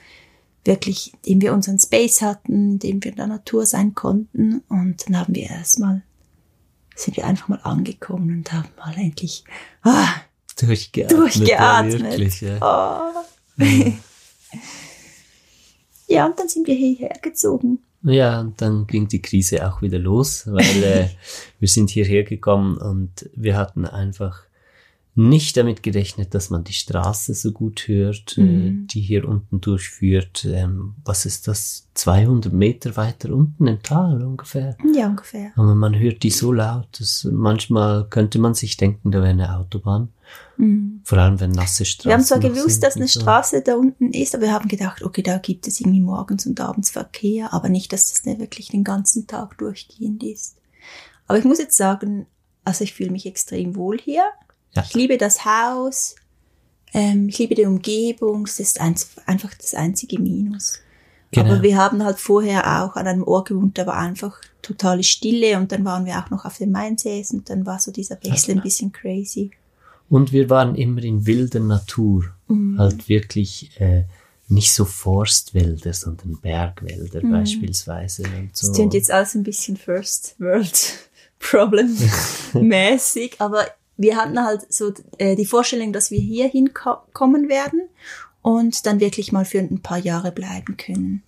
wirklich, 0.64 1.12
indem 1.24 1.42
wir 1.42 1.52
unseren 1.52 1.78
Space 1.78 2.22
hatten, 2.22 2.72
indem 2.72 3.02
wir 3.04 3.10
in 3.10 3.16
der 3.16 3.26
Natur 3.26 3.66
sein 3.66 3.94
konnten 3.94 4.62
und 4.68 5.06
dann 5.06 5.18
haben 5.18 5.34
wir 5.34 5.50
erstmal 5.50 6.02
sind 6.94 7.16
wir 7.16 7.26
einfach 7.26 7.48
mal 7.48 7.60
angekommen 7.62 8.30
und 8.38 8.52
haben 8.52 8.68
mal 8.76 8.94
endlich 8.96 9.44
ah, 9.82 10.14
durchgeatmet. 10.58 11.18
Durchgeatmet. 11.18 12.00
Ja, 12.00 12.10
wirklich, 12.10 12.40
ja. 12.40 12.56
Oh. 12.60 13.62
Ja. 13.62 13.92
ja, 16.08 16.26
und 16.26 16.38
dann 16.38 16.48
sind 16.48 16.66
wir 16.66 16.74
hierher 16.74 17.16
gezogen. 17.22 17.82
Ja, 18.04 18.40
und 18.40 18.60
dann 18.60 18.86
ging 18.86 19.06
die 19.06 19.22
Krise 19.22 19.66
auch 19.68 19.80
wieder 19.80 19.98
los, 19.98 20.46
weil 20.46 20.82
äh, 20.82 21.08
wir 21.60 21.68
sind 21.68 21.90
hierher 21.90 22.24
gekommen 22.24 22.76
und 22.76 23.30
wir 23.34 23.56
hatten 23.56 23.86
einfach 23.86 24.42
nicht 25.14 25.58
damit 25.58 25.82
gerechnet, 25.82 26.34
dass 26.34 26.48
man 26.48 26.64
die 26.64 26.72
Straße 26.72 27.34
so 27.34 27.52
gut 27.52 27.86
hört, 27.86 28.38
äh, 28.38 28.40
mhm. 28.40 28.86
die 28.86 29.00
hier 29.00 29.28
unten 29.28 29.60
durchführt. 29.60 30.46
Ähm, 30.46 30.94
was 31.04 31.26
ist 31.26 31.48
das? 31.48 31.88
200 31.94 32.50
Meter 32.50 32.96
weiter 32.96 33.34
unten 33.34 33.66
im 33.66 33.82
Tal 33.82 34.22
ungefähr? 34.22 34.78
Ja, 34.94 35.08
ungefähr. 35.08 35.52
Aber 35.56 35.74
man 35.74 35.98
hört 35.98 36.22
die 36.22 36.30
so 36.30 36.50
laut, 36.50 36.88
dass 36.98 37.28
manchmal 37.30 38.08
könnte 38.08 38.38
man 38.38 38.54
sich 38.54 38.78
denken, 38.78 39.10
da 39.10 39.18
wäre 39.18 39.28
eine 39.28 39.54
Autobahn. 39.58 40.08
Mhm. 40.56 41.02
Vor 41.04 41.18
allem, 41.18 41.38
wenn 41.40 41.50
nasse 41.50 41.84
Straßen 41.84 42.08
Wir 42.08 42.14
haben 42.14 42.24
zwar 42.24 42.38
gewusst, 42.38 42.82
dass 42.82 42.96
eine 42.96 43.08
so. 43.08 43.20
Straße 43.20 43.60
da 43.60 43.74
unten 43.74 44.12
ist, 44.12 44.34
aber 44.34 44.44
wir 44.44 44.52
haben 44.52 44.68
gedacht, 44.68 45.02
okay, 45.02 45.22
da 45.22 45.36
gibt 45.36 45.68
es 45.68 45.80
irgendwie 45.80 46.00
morgens 46.00 46.46
und 46.46 46.58
abends 46.58 46.88
Verkehr, 46.88 47.52
aber 47.52 47.68
nicht, 47.68 47.92
dass 47.92 48.10
das 48.10 48.24
nicht 48.24 48.40
wirklich 48.40 48.68
den 48.68 48.84
ganzen 48.84 49.26
Tag 49.26 49.58
durchgehend 49.58 50.22
ist. 50.22 50.56
Aber 51.26 51.38
ich 51.38 51.44
muss 51.44 51.58
jetzt 51.58 51.76
sagen, 51.76 52.26
also 52.64 52.84
ich 52.84 52.94
fühle 52.94 53.10
mich 53.10 53.26
extrem 53.26 53.76
wohl 53.76 53.98
hier. 53.98 54.24
Ja. 54.74 54.82
Ich 54.82 54.94
liebe 54.94 55.18
das 55.18 55.44
Haus, 55.44 56.16
ähm, 56.94 57.28
ich 57.28 57.38
liebe 57.38 57.54
die 57.54 57.64
Umgebung, 57.64 58.44
das 58.44 58.60
ist 58.60 58.80
ein, 58.80 58.94
einfach 59.26 59.54
das 59.54 59.74
einzige 59.74 60.18
Minus. 60.18 60.80
Genau. 61.30 61.50
Aber 61.50 61.62
wir 61.62 61.76
haben 61.76 62.04
halt 62.04 62.18
vorher 62.18 62.82
auch 62.82 62.96
an 62.96 63.06
einem 63.06 63.22
Ort 63.22 63.48
gewohnt, 63.48 63.78
da 63.78 63.86
war 63.86 63.96
einfach 63.96 64.38
totale 64.60 65.02
Stille 65.02 65.58
und 65.58 65.72
dann 65.72 65.84
waren 65.84 66.04
wir 66.04 66.18
auch 66.18 66.30
noch 66.30 66.44
auf 66.44 66.58
dem 66.58 66.70
Mainsees 66.70 67.32
und 67.32 67.48
dann 67.48 67.64
war 67.66 67.78
so 67.78 67.90
dieser 67.90 68.22
Wechsel 68.22 68.56
ein 68.56 68.62
bisschen 68.62 68.92
crazy. 68.92 69.50
Und 70.08 70.32
wir 70.32 70.50
waren 70.50 70.74
immer 70.74 71.02
in 71.02 71.26
wilder 71.26 71.60
Natur, 71.60 72.24
mhm. 72.48 72.78
halt 72.78 73.08
wirklich 73.08 73.70
äh, 73.80 74.04
nicht 74.48 74.74
so 74.74 74.84
Forstwälder, 74.84 75.94
sondern 75.94 76.38
Bergwälder 76.40 77.24
mhm. 77.24 77.32
beispielsweise. 77.32 78.24
Und 78.24 78.54
so. 78.54 78.68
Das 78.68 78.76
klingt 78.76 78.92
jetzt 78.92 79.10
alles 79.10 79.34
ein 79.34 79.42
bisschen 79.42 79.78
First 79.78 80.36
World 80.38 81.08
Problem 81.38 81.96
mäßig, 82.52 83.36
aber 83.40 83.66
wir 84.02 84.16
hatten 84.16 84.42
halt 84.42 84.72
so 84.72 84.92
äh, 85.18 85.36
die 85.36 85.46
Vorstellung, 85.46 85.92
dass 85.92 86.10
wir 86.10 86.20
hier 86.20 86.48
hinkommen 86.48 87.48
werden 87.48 87.88
und 88.42 88.86
dann 88.86 89.00
wirklich 89.00 89.32
mal 89.32 89.44
für 89.44 89.60
ein 89.60 89.80
paar 89.80 89.98
Jahre 89.98 90.32
bleiben 90.32 90.76
können. 90.76 91.22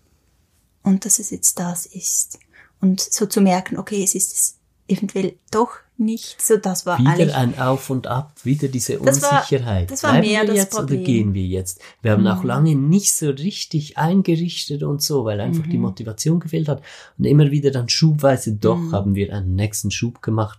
Und 0.83 1.05
dass 1.05 1.19
es 1.19 1.31
jetzt 1.31 1.59
das 1.59 1.87
ist. 1.87 2.39
Und 2.81 3.01
so 3.01 3.27
zu 3.27 3.41
merken, 3.41 3.79
okay, 3.79 4.03
es 4.03 4.15
ist 4.15 4.33
es 4.33 4.59
eventuell 4.89 5.37
doch 5.51 5.71
nicht 5.97 6.43
so, 6.43 6.57
das 6.57 6.85
war 6.87 6.99
Wieder 6.99 7.37
ein 7.37 7.59
Auf 7.59 7.89
und 7.89 8.09
Ab, 8.09 8.33
wieder 8.43 8.67
diese 8.67 8.99
Unsicherheit. 8.99 9.91
Das 9.91 10.03
war, 10.03 10.13
das 10.13 10.17
war 10.17 10.21
mehr 10.21 10.47
wir 10.47 10.55
jetzt 10.55 10.73
Problem. 10.73 10.99
oder 10.99 11.07
gehen 11.07 11.35
wir 11.35 11.47
jetzt? 11.47 11.81
Wir 12.03 12.11
haben 12.11 12.23
mhm. 12.23 12.29
auch 12.29 12.43
lange 12.43 12.75
nicht 12.75 13.15
so 13.15 13.31
richtig 13.31 13.97
eingerichtet 13.97 14.83
und 14.83 15.01
so, 15.01 15.25
weil 15.25 15.41
einfach 15.41 15.65
mhm. 15.65 15.71
die 15.71 15.79
Motivation 15.79 16.41
gefehlt 16.41 16.69
hat. 16.69 16.83
Und 17.17 17.25
immer 17.25 17.51
wieder 17.53 17.71
dann 17.71 17.89
schubweise 17.89 18.55
doch 18.55 18.77
mhm. 18.77 18.93
haben 18.93 19.15
wir 19.15 19.33
einen 19.33 19.55
nächsten 19.55 19.93
Schub 19.93 20.21
gemacht 20.21 20.59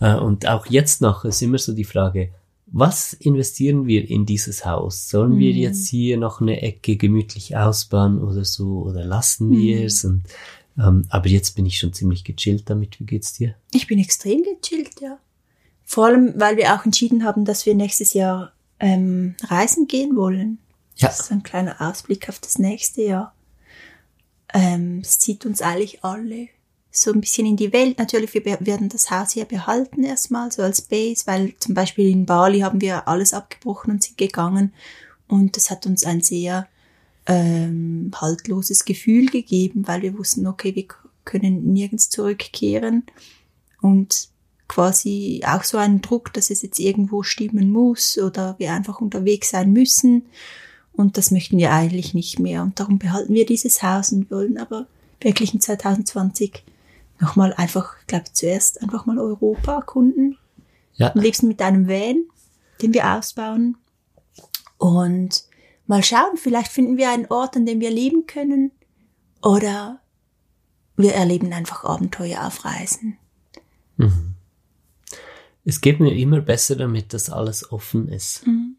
und 0.00 0.48
auch 0.48 0.66
jetzt 0.66 1.00
noch 1.00 1.24
ist 1.24 1.42
immer 1.42 1.58
so 1.58 1.72
die 1.72 1.84
Frage, 1.84 2.30
was 2.72 3.12
investieren 3.12 3.86
wir 3.86 4.08
in 4.08 4.26
dieses 4.26 4.64
Haus? 4.64 5.08
Sollen 5.08 5.38
wir 5.38 5.52
mhm. 5.52 5.58
jetzt 5.58 5.88
hier 5.88 6.16
noch 6.16 6.40
eine 6.40 6.62
Ecke 6.62 6.96
gemütlich 6.96 7.56
ausbauen 7.56 8.22
oder 8.22 8.44
so 8.44 8.82
oder 8.82 9.04
lassen 9.04 9.48
mhm. 9.48 9.58
wir 9.58 9.84
es? 9.84 10.04
Und, 10.04 10.22
ähm, 10.78 11.04
aber 11.08 11.28
jetzt 11.28 11.56
bin 11.56 11.66
ich 11.66 11.78
schon 11.78 11.92
ziemlich 11.92 12.24
gechillt 12.24 12.70
damit. 12.70 13.00
Wie 13.00 13.04
geht's 13.04 13.32
dir? 13.32 13.54
Ich 13.72 13.86
bin 13.86 13.98
extrem 13.98 14.42
gechillt, 14.42 15.00
ja. 15.00 15.18
Vor 15.84 16.06
allem, 16.06 16.34
weil 16.36 16.56
wir 16.56 16.74
auch 16.74 16.84
entschieden 16.84 17.24
haben, 17.24 17.44
dass 17.44 17.66
wir 17.66 17.74
nächstes 17.74 18.14
Jahr 18.14 18.52
ähm, 18.78 19.34
reisen 19.42 19.88
gehen 19.88 20.16
wollen. 20.16 20.58
Ja. 20.96 21.08
Das 21.08 21.20
ist 21.20 21.32
ein 21.32 21.42
kleiner 21.42 21.80
Ausblick 21.80 22.28
auf 22.28 22.38
das 22.38 22.58
nächste 22.58 23.02
Jahr. 23.02 23.34
Ähm, 24.54 25.00
es 25.02 25.18
zieht 25.18 25.44
uns 25.46 25.62
eigentlich 25.62 26.04
alle 26.04 26.48
so 26.90 27.12
ein 27.12 27.20
bisschen 27.20 27.46
in 27.46 27.56
die 27.56 27.72
Welt. 27.72 27.98
Natürlich, 27.98 28.34
wir 28.34 28.44
werden 28.44 28.88
das 28.88 29.10
Haus 29.10 29.32
hier 29.32 29.44
behalten 29.44 30.02
erstmal, 30.02 30.50
so 30.50 30.62
als 30.62 30.82
Base, 30.82 31.26
weil 31.26 31.54
zum 31.58 31.74
Beispiel 31.74 32.10
in 32.10 32.26
Bali 32.26 32.60
haben 32.60 32.80
wir 32.80 33.06
alles 33.06 33.32
abgebrochen 33.32 33.92
und 33.92 34.02
sind 34.02 34.18
gegangen. 34.18 34.72
Und 35.28 35.56
das 35.56 35.70
hat 35.70 35.86
uns 35.86 36.04
ein 36.04 36.20
sehr 36.20 36.66
ähm, 37.26 38.10
haltloses 38.14 38.84
Gefühl 38.84 39.26
gegeben, 39.26 39.86
weil 39.86 40.02
wir 40.02 40.18
wussten, 40.18 40.46
okay, 40.46 40.74
wir 40.74 40.86
können 41.24 41.72
nirgends 41.72 42.10
zurückkehren. 42.10 43.04
Und 43.80 44.28
quasi 44.66 45.42
auch 45.46 45.64
so 45.64 45.78
einen 45.78 46.00
Druck, 46.00 46.32
dass 46.32 46.50
es 46.50 46.62
jetzt 46.62 46.80
irgendwo 46.80 47.22
stimmen 47.22 47.70
muss 47.70 48.18
oder 48.18 48.56
wir 48.58 48.72
einfach 48.72 49.00
unterwegs 49.00 49.50
sein 49.50 49.72
müssen. 49.72 50.26
Und 50.92 51.16
das 51.16 51.30
möchten 51.30 51.58
wir 51.58 51.72
eigentlich 51.72 52.14
nicht 52.14 52.40
mehr. 52.40 52.62
Und 52.62 52.78
darum 52.80 52.98
behalten 52.98 53.34
wir 53.34 53.46
dieses 53.46 53.82
Haus 53.82 54.12
und 54.12 54.30
wollen 54.30 54.58
aber 54.58 54.86
wirklich 55.20 55.54
in 55.54 55.60
2020 55.60 56.64
nochmal 57.20 57.52
einfach, 57.54 57.96
ich 58.00 58.06
glaube 58.06 58.32
zuerst 58.32 58.82
einfach 58.82 59.06
mal 59.06 59.18
Europa 59.18 59.76
erkunden. 59.76 60.38
Ja. 60.94 61.14
Am 61.14 61.20
liebsten 61.20 61.48
mit 61.48 61.62
einem 61.62 61.88
Van, 61.88 62.24
den 62.82 62.94
wir 62.94 63.14
ausbauen. 63.14 63.76
Und 64.78 65.44
mal 65.86 66.02
schauen, 66.02 66.36
vielleicht 66.36 66.72
finden 66.72 66.96
wir 66.96 67.10
einen 67.10 67.26
Ort, 67.26 67.56
an 67.56 67.66
dem 67.66 67.80
wir 67.80 67.90
leben 67.90 68.26
können. 68.26 68.72
Oder 69.42 70.00
wir 70.96 71.14
erleben 71.14 71.52
einfach 71.52 71.84
Abenteuer 71.84 72.46
auf 72.46 72.64
Reisen. 72.64 73.16
Mhm. 73.96 74.34
Es 75.64 75.80
geht 75.80 76.00
mir 76.00 76.14
immer 76.14 76.40
besser 76.40 76.76
damit, 76.76 77.12
dass 77.12 77.30
alles 77.30 77.70
offen 77.70 78.08
ist. 78.08 78.46
Mhm. 78.46 78.76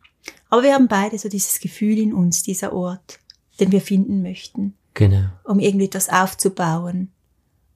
Aber 0.49 0.63
wir 0.63 0.73
haben 0.73 0.87
beide 0.87 1.17
so 1.17 1.29
dieses 1.29 1.59
Gefühl 1.59 1.97
in 1.97 2.13
uns, 2.13 2.43
dieser 2.43 2.73
Ort, 2.73 3.19
den 3.59 3.71
wir 3.71 3.81
finden 3.81 4.21
möchten. 4.21 4.75
Genau. 4.93 5.29
Um 5.43 5.59
irgendwie 5.59 5.85
etwas 5.85 6.09
aufzubauen. 6.09 7.11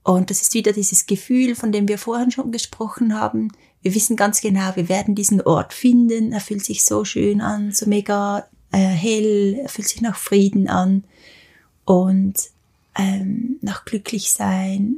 Und 0.05 0.29
das 0.29 0.43
ist 0.43 0.53
wieder 0.53 0.71
dieses 0.71 1.07
Gefühl, 1.07 1.55
von 1.55 1.71
dem 1.71 1.87
wir 1.87 1.97
vorhin 1.97 2.29
schon 2.29 2.51
gesprochen 2.51 3.19
haben. 3.19 3.51
Wir 3.81 3.95
wissen 3.95 4.15
ganz 4.15 4.39
genau, 4.39 4.75
wir 4.75 4.87
werden 4.87 5.15
diesen 5.15 5.41
Ort 5.41 5.73
finden. 5.73 6.31
Er 6.31 6.41
fühlt 6.41 6.63
sich 6.63 6.85
so 6.85 7.03
schön 7.05 7.41
an, 7.41 7.71
so 7.71 7.87
mega 7.87 8.45
äh, 8.71 8.77
hell, 8.77 9.59
er 9.63 9.67
fühlt 9.67 9.87
sich 9.87 10.01
nach 10.01 10.15
Frieden 10.15 10.69
an 10.69 11.05
und 11.85 12.35
ähm, 12.95 13.57
nach 13.61 13.83
glücklich 13.83 14.31
sein. 14.31 14.97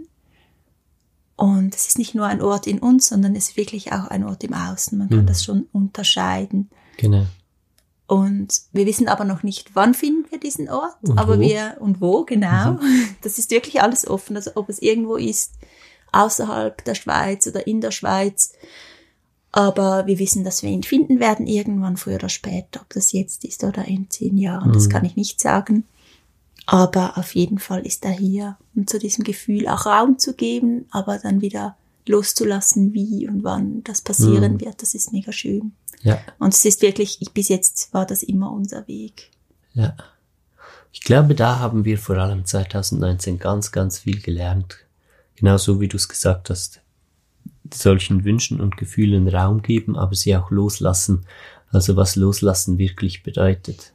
Und 1.38 1.74
es 1.74 1.88
ist 1.88 2.00
nicht 2.00 2.14
nur 2.14 2.26
ein 2.26 2.42
Ort 2.42 2.68
in 2.68 2.80
uns, 2.80 3.08
sondern 3.08 3.34
es 3.34 3.50
ist 3.50 3.58
wirklich 3.58 3.94
auch 3.94 4.08
ein 4.08 4.26
Ort 4.26 4.44
im 4.44 4.54
Außen. 4.54 4.98
Man 4.98 5.08
kann 5.08 5.22
mhm. 5.22 5.28
das 5.28 5.42
schon 5.42 5.68
unterscheiden. 5.72 6.70
Genau. 6.98 7.28
Und 8.08 8.62
wir 8.72 8.86
wissen 8.86 9.10
aber 9.10 9.26
noch 9.26 9.44
nicht, 9.44 9.76
wann 9.76 9.94
finden 9.94 10.26
wir 10.32 10.40
diesen 10.40 10.70
Ort, 10.70 10.96
und 11.02 11.18
aber 11.18 11.38
wo? 11.38 11.42
wir 11.42 11.76
und 11.80 12.00
wo 12.00 12.24
genau. 12.24 12.74
Mhm. 12.74 13.10
Das 13.22 13.38
ist 13.38 13.52
wirklich 13.52 13.82
alles 13.82 14.08
offen, 14.08 14.38
also 14.38 14.52
ob 14.56 14.70
es 14.70 14.80
irgendwo 14.80 15.18
ist, 15.18 15.54
außerhalb 16.14 16.84
der 16.86 16.96
Schweiz 16.96 17.48
oder 17.48 17.68
in 17.68 17.82
der 17.82 17.92
Schweiz. 17.92 18.54
Aber 19.52 20.08
wir 20.08 20.20
wissen, 20.20 20.46
dass 20.46 20.64
wir 20.64 20.70
ihn 20.70 20.84
finden 20.84 21.20
werden, 21.20 21.48
irgendwann 21.48 21.98
früher 21.98 22.16
oder 22.16 22.30
später. 22.30 22.82
Ob 22.82 22.90
das 22.94 23.12
jetzt 23.12 23.44
ist 23.44 23.64
oder 23.64 23.86
in 23.86 24.10
zehn 24.10 24.38
Jahren, 24.38 24.70
mhm. 24.70 24.74
das 24.74 24.90
kann 24.90 25.04
ich 25.04 25.18
nicht 25.18 25.42
sagen. 25.42 25.84
Aber 26.66 27.18
auf 27.18 27.36
jeden 27.36 27.60
Fall 27.60 27.86
ist 27.86 28.06
er 28.06 28.12
hier, 28.12 28.58
um 28.76 28.88
zu 28.88 29.00
diesem 29.00 29.24
Gefühl 29.24 29.68
auch 29.68 29.86
Raum 29.86 30.18
zu 30.18 30.34
geben, 30.34 30.86
aber 30.92 31.18
dann 31.18 31.42
wieder 31.42 31.76
loszulassen, 32.08 32.94
wie 32.94 33.28
und 33.28 33.44
wann 33.44 33.84
das 33.84 34.02
passieren 34.02 34.54
mhm. 34.54 34.62
wird. 34.62 34.82
Das 34.82 34.94
ist 34.94 35.14
mega 35.14 35.32
schön. 35.32 35.74
Ja. 36.02 36.20
Und 36.40 36.54
es 36.54 36.66
ist 36.66 36.82
wirklich, 36.82 37.20
bis 37.34 37.50
jetzt 37.50 37.94
war 37.94 38.06
das 38.06 38.24
immer 38.24 38.52
unser 38.52 38.88
Weg. 38.88 39.32
Ja. 39.74 39.96
Ich 40.92 41.02
glaube, 41.02 41.36
da 41.36 41.60
haben 41.60 41.86
wir 41.86 41.98
vor 41.98 42.18
allem 42.18 42.46
2019 42.46 43.40
ganz, 43.40 43.72
ganz 43.72 44.00
viel 44.00 44.22
gelernt. 44.22 44.78
Genauso 45.36 45.80
wie 45.80 45.88
du 45.88 45.98
es 45.98 46.08
gesagt 46.10 46.50
hast. 46.50 46.82
Solchen 47.74 48.24
Wünschen 48.24 48.62
und 48.62 48.78
Gefühlen 48.78 49.28
Raum 49.28 49.62
geben, 49.62 49.98
aber 49.98 50.16
sie 50.16 50.36
auch 50.36 50.52
loslassen. 50.52 51.26
Also 51.70 51.96
was 51.96 52.16
loslassen 52.16 52.78
wirklich 52.78 53.24
bedeutet 53.24 53.94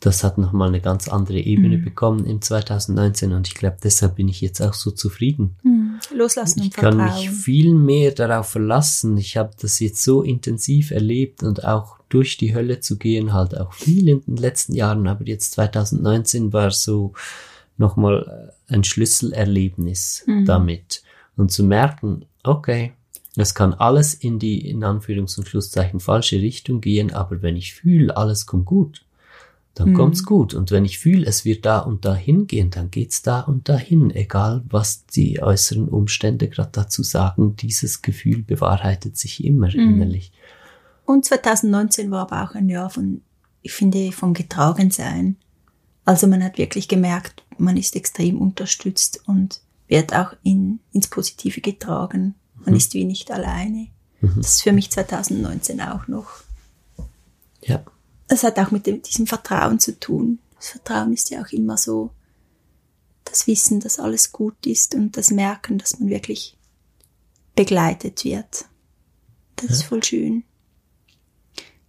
das 0.00 0.24
hat 0.24 0.38
nochmal 0.38 0.68
eine 0.68 0.80
ganz 0.80 1.08
andere 1.08 1.38
Ebene 1.38 1.76
mhm. 1.76 1.84
bekommen 1.84 2.26
im 2.26 2.40
2019 2.40 3.32
und 3.32 3.46
ich 3.46 3.54
glaube, 3.54 3.76
deshalb 3.84 4.16
bin 4.16 4.28
ich 4.28 4.40
jetzt 4.40 4.60
auch 4.60 4.72
so 4.72 4.90
zufrieden. 4.90 5.56
Mhm. 5.62 5.69
Loslassen 6.14 6.60
und 6.60 6.66
Ich 6.66 6.72
kann 6.72 6.96
mich 6.96 7.30
viel 7.30 7.74
mehr 7.74 8.12
darauf 8.12 8.48
verlassen. 8.48 9.16
Ich 9.16 9.36
habe 9.36 9.52
das 9.60 9.80
jetzt 9.80 10.02
so 10.02 10.22
intensiv 10.22 10.90
erlebt 10.90 11.42
und 11.42 11.64
auch 11.64 11.98
durch 12.08 12.36
die 12.36 12.54
Hölle 12.54 12.80
zu 12.80 12.98
gehen, 12.98 13.32
halt 13.32 13.56
auch 13.56 13.72
viel 13.72 14.08
in 14.08 14.20
den 14.26 14.36
letzten 14.36 14.74
Jahren, 14.74 15.06
aber 15.06 15.24
jetzt 15.26 15.52
2019 15.52 16.52
war 16.52 16.70
so 16.70 17.12
nochmal 17.78 18.52
äh, 18.68 18.74
ein 18.74 18.84
Schlüsselerlebnis 18.84 20.24
mhm. 20.26 20.44
damit 20.44 21.02
und 21.36 21.50
zu 21.52 21.64
merken, 21.64 22.26
okay, 22.42 22.92
es 23.36 23.54
kann 23.54 23.74
alles 23.74 24.14
in 24.14 24.38
die, 24.38 24.68
in 24.68 24.84
Anführungs- 24.84 25.38
und 25.38 25.48
Schlusszeichen, 25.48 26.00
falsche 26.00 26.36
Richtung 26.36 26.80
gehen, 26.80 27.12
aber 27.12 27.42
wenn 27.42 27.56
ich 27.56 27.74
fühle, 27.74 28.16
alles 28.16 28.44
kommt 28.46 28.66
gut, 28.66 29.02
dann 29.74 29.90
mhm. 29.90 29.94
kommt's 29.94 30.24
gut. 30.24 30.54
Und 30.54 30.70
wenn 30.70 30.84
ich 30.84 30.98
fühle, 30.98 31.26
es 31.26 31.44
wird 31.44 31.64
da 31.64 31.78
und 31.78 32.04
da 32.04 32.14
hingehen, 32.14 32.70
dann 32.70 32.90
geht's 32.90 33.22
da 33.22 33.40
und 33.40 33.68
dahin, 33.68 34.10
egal 34.10 34.62
was 34.68 35.06
die 35.06 35.42
äußeren 35.42 35.88
Umstände 35.88 36.48
gerade 36.48 36.70
dazu 36.72 37.02
sagen. 37.02 37.56
Dieses 37.56 38.02
Gefühl 38.02 38.42
bewahrheitet 38.42 39.16
sich 39.16 39.44
immer 39.44 39.68
mhm. 39.68 39.94
innerlich. 39.94 40.32
Und 41.04 41.24
2019 41.24 42.10
war 42.10 42.22
aber 42.22 42.44
auch 42.44 42.54
ein 42.54 42.68
Jahr 42.68 42.90
von, 42.90 43.22
ich 43.62 43.72
finde, 43.72 44.12
vom 44.12 44.34
Getragensein. 44.34 45.36
Also 46.04 46.26
man 46.26 46.42
hat 46.42 46.58
wirklich 46.58 46.88
gemerkt, 46.88 47.44
man 47.58 47.76
ist 47.76 47.94
extrem 47.94 48.38
unterstützt 48.38 49.22
und 49.26 49.60
wird 49.86 50.14
auch 50.14 50.34
in, 50.42 50.80
ins 50.92 51.08
Positive 51.08 51.60
getragen. 51.60 52.34
Man 52.56 52.70
mhm. 52.70 52.76
ist 52.76 52.94
wie 52.94 53.04
nicht 53.04 53.30
alleine. 53.30 53.88
Mhm. 54.20 54.34
Das 54.36 54.54
ist 54.54 54.62
für 54.62 54.72
mich 54.72 54.90
2019 54.90 55.80
auch 55.80 56.08
noch. 56.08 56.28
Ja 57.62 57.84
das 58.30 58.44
hat 58.44 58.58
auch 58.60 58.70
mit 58.70 58.86
dem, 58.86 59.02
diesem 59.02 59.26
Vertrauen 59.26 59.80
zu 59.80 59.98
tun. 59.98 60.38
Das 60.54 60.68
Vertrauen 60.68 61.12
ist 61.12 61.30
ja 61.30 61.42
auch 61.42 61.50
immer 61.50 61.76
so 61.76 62.10
das 63.24 63.48
Wissen, 63.48 63.80
dass 63.80 63.98
alles 63.98 64.30
gut 64.30 64.66
ist 64.66 64.94
und 64.94 65.16
das 65.16 65.32
Merken, 65.32 65.78
dass 65.78 65.98
man 65.98 66.08
wirklich 66.08 66.56
begleitet 67.56 68.24
wird. 68.24 68.66
Das 69.56 69.66
ja. 69.66 69.72
ist 69.72 69.82
voll 69.82 70.04
schön. 70.04 70.44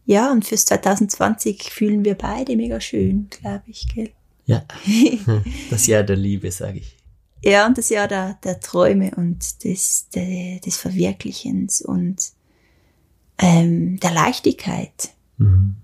Ja, 0.05 0.31
und 0.31 0.43
fürs 0.43 0.65
2020 0.65 1.71
fühlen 1.71 2.03
wir 2.03 2.15
beide 2.15 2.55
mega 2.55 2.81
schön, 2.81 3.27
glaube 3.29 3.63
ich, 3.67 3.87
gell? 3.93 4.11
Ja. 4.45 4.65
Das 5.69 5.85
Jahr 5.85 6.03
der 6.03 6.17
Liebe, 6.17 6.51
sage 6.51 6.79
ich. 6.79 6.97
Ja, 7.43 7.67
und 7.67 7.77
das 7.77 7.89
Jahr 7.89 8.07
der, 8.07 8.39
der 8.43 8.59
Träume 8.59 9.11
und 9.15 9.63
des, 9.63 10.09
der, 10.09 10.59
des 10.59 10.77
Verwirklichens 10.77 11.81
und 11.81 12.31
ähm, 13.37 13.99
der 13.99 14.11
Leichtigkeit. 14.11 15.11
Mhm. 15.37 15.75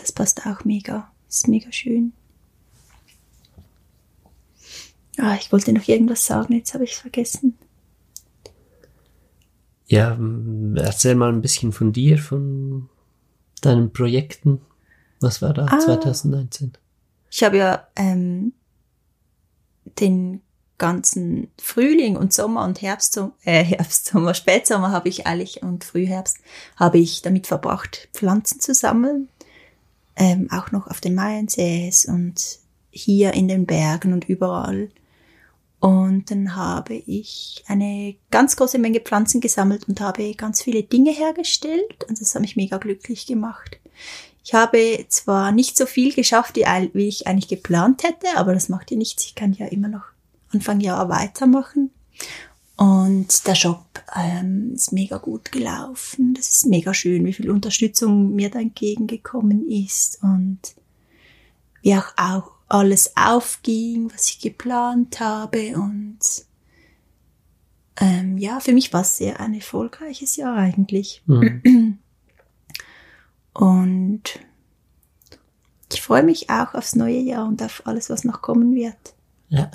Das 0.00 0.12
passt 0.12 0.46
auch 0.46 0.64
mega. 0.64 1.10
Ist 1.28 1.46
mega 1.46 1.70
schön. 1.70 2.12
Ah, 5.18 5.36
ich 5.38 5.52
wollte 5.52 5.72
noch 5.72 5.86
irgendwas 5.86 6.24
sagen, 6.24 6.54
jetzt 6.54 6.72
habe 6.72 6.84
ich 6.84 6.92
es 6.92 6.98
vergessen. 6.98 7.58
Ja, 9.86 10.18
erzähl 10.76 11.14
mal 11.14 11.30
ein 11.30 11.42
bisschen 11.42 11.72
von 11.72 11.92
dir, 11.92 12.16
von 12.18 12.88
deinen 13.60 13.92
Projekten. 13.92 14.60
Was 15.20 15.42
war 15.42 15.52
da 15.52 15.66
ah, 15.66 15.78
2019? 15.78 16.72
Ich 17.30 17.42
habe 17.42 17.58
ja 17.58 17.86
ähm, 17.96 18.52
den 19.84 20.40
ganzen 20.78 21.48
Frühling 21.60 22.16
und 22.16 22.32
Sommer 22.32 22.64
und 22.64 22.80
Herbst, 22.80 23.20
äh, 23.44 23.62
Herbst, 23.62 24.06
Sommer, 24.06 24.34
Spätsommer 24.34 24.90
habe 24.90 25.08
ich 25.08 25.26
eigentlich 25.26 25.62
und 25.62 25.84
Frühherbst 25.84 26.38
habe 26.76 26.98
ich 26.98 27.20
damit 27.20 27.46
verbracht, 27.46 28.08
Pflanzen 28.14 28.60
zu 28.60 28.74
sammeln, 28.74 29.28
ähm, 30.20 30.48
auch 30.52 30.70
noch 30.70 30.86
auf 30.86 31.00
den 31.00 31.14
Mayensees 31.14 32.04
und 32.04 32.58
hier 32.90 33.32
in 33.32 33.48
den 33.48 33.66
Bergen 33.66 34.12
und 34.12 34.28
überall. 34.28 34.90
Und 35.80 36.30
dann 36.30 36.54
habe 36.56 36.94
ich 36.94 37.64
eine 37.66 38.14
ganz 38.30 38.54
große 38.56 38.78
Menge 38.78 39.00
Pflanzen 39.00 39.40
gesammelt 39.40 39.88
und 39.88 40.02
habe 40.02 40.34
ganz 40.34 40.62
viele 40.62 40.82
Dinge 40.82 41.10
hergestellt 41.10 42.04
und 42.06 42.20
das 42.20 42.34
hat 42.34 42.42
mich 42.42 42.54
mega 42.54 42.76
glücklich 42.76 43.26
gemacht. 43.26 43.80
Ich 44.44 44.52
habe 44.52 45.06
zwar 45.08 45.52
nicht 45.52 45.78
so 45.78 45.86
viel 45.86 46.12
geschafft, 46.14 46.56
wie 46.56 47.08
ich 47.08 47.26
eigentlich 47.26 47.48
geplant 47.48 48.02
hätte, 48.04 48.36
aber 48.36 48.52
das 48.52 48.68
macht 48.68 48.90
ja 48.90 48.98
nichts. 48.98 49.24
Ich 49.24 49.34
kann 49.34 49.54
ja 49.54 49.66
immer 49.66 49.88
noch 49.88 50.04
Anfang 50.52 50.80
Jahr 50.80 51.08
weitermachen. 51.08 51.90
Und 52.80 53.46
der 53.46 53.56
Shop 53.56 54.02
ähm, 54.16 54.72
ist 54.72 54.94
mega 54.94 55.18
gut 55.18 55.52
gelaufen. 55.52 56.32
Das 56.32 56.48
ist 56.48 56.64
mega 56.64 56.94
schön, 56.94 57.26
wie 57.26 57.34
viel 57.34 57.50
Unterstützung 57.50 58.34
mir 58.34 58.48
da 58.48 58.58
entgegengekommen 58.58 59.68
ist 59.68 60.22
und 60.22 60.60
wie 61.82 61.94
auch, 61.94 62.14
auch 62.16 62.52
alles 62.68 63.18
aufging, 63.18 64.10
was 64.10 64.30
ich 64.30 64.40
geplant 64.40 65.20
habe. 65.20 65.76
Und 65.76 66.20
ähm, 68.00 68.38
ja, 68.38 68.60
für 68.60 68.72
mich 68.72 68.94
war 68.94 69.02
es 69.02 69.18
sehr 69.18 69.40
ein 69.40 69.52
erfolgreiches 69.52 70.36
Jahr 70.36 70.56
eigentlich. 70.56 71.22
Mhm. 71.26 71.98
Und 73.52 74.22
ich 75.92 76.00
freue 76.00 76.22
mich 76.22 76.48
auch 76.48 76.72
aufs 76.72 76.96
neue 76.96 77.18
Jahr 77.18 77.46
und 77.46 77.62
auf 77.62 77.82
alles, 77.84 78.08
was 78.08 78.24
noch 78.24 78.40
kommen 78.40 78.74
wird. 78.74 79.14
Ja. 79.50 79.70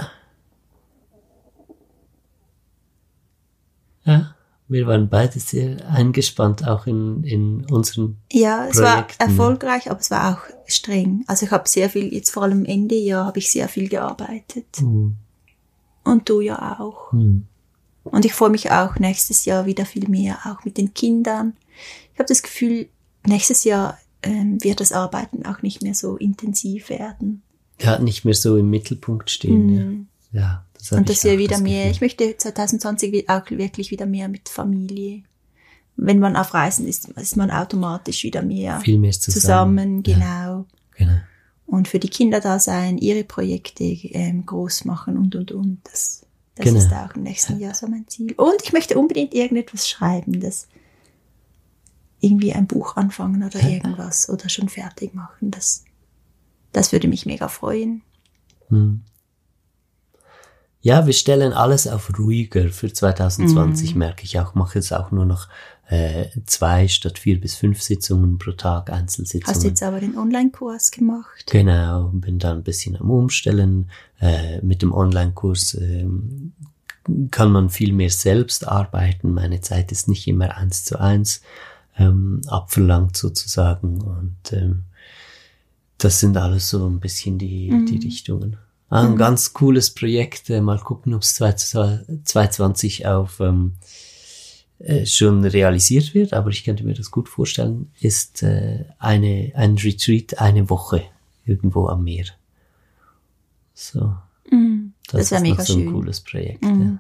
Ja, 4.06 4.36
wir 4.68 4.88
waren 4.88 5.10
beide 5.10 5.40
sehr 5.40 5.88
eingespannt, 5.90 6.68
auch 6.68 6.88
in, 6.88 7.24
in 7.24 7.66
unseren 7.70 8.18
Ja, 8.32 8.68
es 8.68 8.82
war 8.82 9.04
Projekten. 9.04 9.22
erfolgreich, 9.22 9.92
aber 9.92 10.00
es 10.00 10.10
war 10.10 10.34
auch 10.34 10.42
streng. 10.68 11.24
Also 11.28 11.46
ich 11.46 11.52
habe 11.52 11.70
sehr 11.70 11.90
viel, 11.90 12.14
jetzt 12.14 12.32
vor 12.32 12.44
allem 12.44 12.66
Ende 12.66 12.96
Jahr 12.96 13.26
habe 13.26 13.40
ich 13.40 13.52
sehr 13.52 13.68
viel 13.70 13.90
gearbeitet. 13.90 14.66
Hm, 14.78 15.18
Und 16.04 16.30
du 16.30 16.42
ja 16.42 16.80
auch. 16.80 17.12
hm. 17.12 17.46
Und 18.04 18.24
ich 18.24 18.34
freue 18.34 18.52
mich 18.52 18.70
auch 18.70 19.00
nächstes 19.00 19.46
Jahr 19.46 19.66
wieder 19.66 19.84
viel 19.84 20.08
mehr, 20.08 20.38
auch 20.46 20.64
mit 20.64 20.78
den 20.78 20.94
Kindern. 20.94 21.54
Ich 22.14 22.20
habe 22.20 22.28
das 22.28 22.44
Gefühl, 22.44 22.88
nächstes 23.26 23.64
Jahr 23.64 23.98
ähm, 24.22 24.64
wird 24.64 24.80
das 24.80 24.92
Arbeiten 24.92 25.44
auch 25.48 25.64
nicht 25.64 25.82
mehr 25.82 25.96
so 25.96 26.16
intensiv 26.16 26.90
werden. 26.90 27.42
Ja, 27.82 27.98
nicht 28.00 28.24
mehr 28.24 28.36
so 28.36 28.58
im 28.58 28.70
Mittelpunkt 28.70 29.32
stehen. 29.32 29.66
Mhm. 29.66 30.08
Ja, 30.32 30.42
ja 30.42 30.66
das 30.90 31.00
Und 31.00 31.10
dass 31.10 31.24
wir 31.24 31.38
wieder 31.38 31.56
das 31.56 31.62
mehr, 31.62 31.90
ich 31.90 32.02
möchte 32.02 32.36
2020 32.38 33.12
wi- 33.12 33.26
auch 33.30 33.50
wirklich 33.52 33.92
wieder 33.92 34.06
mehr 34.06 34.28
mit 34.30 34.50
Familie. 34.50 35.24
Wenn 35.98 36.20
man 36.20 36.36
auf 36.36 36.54
Reisen 36.54 36.88
ist, 36.88 37.08
ist 37.10 37.38
man 37.38 37.52
automatisch 37.52 38.24
wieder 38.24 38.42
mehr 38.42 38.80
viel 38.82 39.00
mehr 39.00 39.12
zusammen, 39.12 40.04
zusammen. 40.04 40.04
genau. 40.04 40.66
Genau. 40.98 41.18
Und 41.68 41.88
für 41.88 42.00
die 42.00 42.10
Kinder 42.10 42.40
da 42.42 42.60
sein, 42.60 42.98
ihre 42.98 43.24
Projekte 43.24 43.84
ähm, 43.86 44.46
groß 44.46 44.86
machen 44.86 45.18
und, 45.18 45.36
und, 45.36 45.52
und. 45.52 45.80
Das, 45.84 46.22
das 46.56 46.66
Genau. 46.66 46.78
ist 46.78 46.94
auch 46.94 47.16
im 47.16 47.24
nächsten 47.24 47.60
Jahr 47.60 47.74
so 47.74 47.88
mein 47.88 48.08
Ziel. 48.08 48.34
Und 48.34 48.62
ich 48.64 48.72
möchte 48.72 48.98
unbedingt 49.00 49.34
irgendetwas 49.34 49.88
schreiben, 49.90 50.40
das 50.42 50.68
irgendwie 52.20 52.54
ein 52.54 52.68
Buch 52.68 52.96
anfangen 52.96 53.44
oder 53.44 53.60
irgendwas 53.62 54.30
oder 54.30 54.48
schon 54.50 54.70
fertig 54.70 55.14
machen. 55.14 55.52
Das, 55.52 55.84
das 56.72 56.92
würde 56.92 57.08
mich 57.08 57.26
mega 57.26 57.48
freuen. 57.48 58.02
Hm. 58.70 59.02
Ja, 60.86 61.08
wir 61.08 61.14
stellen 61.14 61.52
alles 61.52 61.88
auf 61.88 62.12
ruhiger 62.20 62.70
für 62.70 62.94
2020, 62.94 63.94
Mhm. 63.94 63.98
merke 64.00 64.24
ich 64.24 64.40
auch. 64.40 64.54
Mache 64.54 64.76
jetzt 64.78 64.94
auch 64.94 65.10
nur 65.10 65.26
noch 65.26 65.48
äh, 65.88 66.28
zwei 66.46 66.88
statt 66.88 67.18
vier 67.18 67.42
bis 67.42 67.56
fünf 67.56 67.82
Sitzungen 67.82 68.38
pro 68.38 68.52
Tag, 68.52 68.92
Einzelsitzungen. 68.92 69.48
Hast 69.56 69.64
du 69.64 69.68
jetzt 69.70 69.82
aber 69.82 70.00
den 70.00 70.16
Online-Kurs 70.16 70.92
gemacht? 70.92 71.48
Genau, 71.50 72.10
bin 72.14 72.38
da 72.38 72.52
ein 72.52 72.62
bisschen 72.62 72.96
am 72.98 73.10
Umstellen. 73.10 73.90
Äh, 74.22 74.62
mit 74.62 74.84
dem 74.84 74.94
Online-Kurs 74.94 75.74
ähm, 75.82 76.54
kann 77.32 77.52
man 77.52 77.72
viel 77.72 77.92
mehr 77.92 78.12
selbst 78.12 78.68
arbeiten. 78.68 79.34
Meine 79.34 79.62
Zeit 79.62 79.92
ist 79.92 80.08
nicht 80.08 80.28
immer 80.28 80.56
eins 80.56 80.84
zu 80.86 81.00
eins 81.00 81.42
ähm, 81.98 82.42
abverlangt 82.46 83.18
sozusagen. 83.18 84.02
Und 84.02 84.54
ähm, 84.54 84.84
das 85.98 86.20
sind 86.20 86.38
alles 86.38 86.70
so 86.70 86.88
ein 86.88 87.00
bisschen 87.00 87.40
die, 87.40 87.86
die 87.90 87.98
Richtungen. 88.06 88.58
Ah, 88.90 89.08
ein 89.08 89.18
ganz 89.18 89.54
cooles 89.54 89.90
Projekt. 89.94 90.50
Äh, 90.50 90.62
mal 90.62 90.80
gucken, 90.80 91.14
ob 91.14 91.24
es 91.24 91.36
2020 91.36 93.08
auf 93.08 93.40
ähm, 93.40 93.74
äh, 94.80 95.06
schon 95.06 95.44
realisiert 95.44 96.14
wird, 96.14 96.34
aber 96.34 96.50
ich 96.50 96.64
könnte 96.64 96.84
mir 96.84 96.94
das 96.94 97.10
gut 97.10 97.30
vorstellen, 97.30 97.92
ist 98.00 98.44
äh, 98.44 98.86
eine, 99.00 99.52
ein 99.56 99.78
Retreat 99.78 100.40
eine 100.40 100.70
Woche 100.70 101.04
irgendwo 101.46 101.88
am 101.88 102.04
Meer. 102.04 102.26
So. 103.74 104.16
Mhm. 104.50 104.94
Das, 105.08 105.30
Das, 105.30 105.32
wäre 105.32 105.42
ist 105.42 105.50
mega 105.50 105.58
noch 105.58 105.66
so 105.66 105.74
ein 105.74 105.80
schön. 105.84 105.94
cooles 105.94 106.22
Projekt. 106.22 106.64
Mhm. 106.64 107.00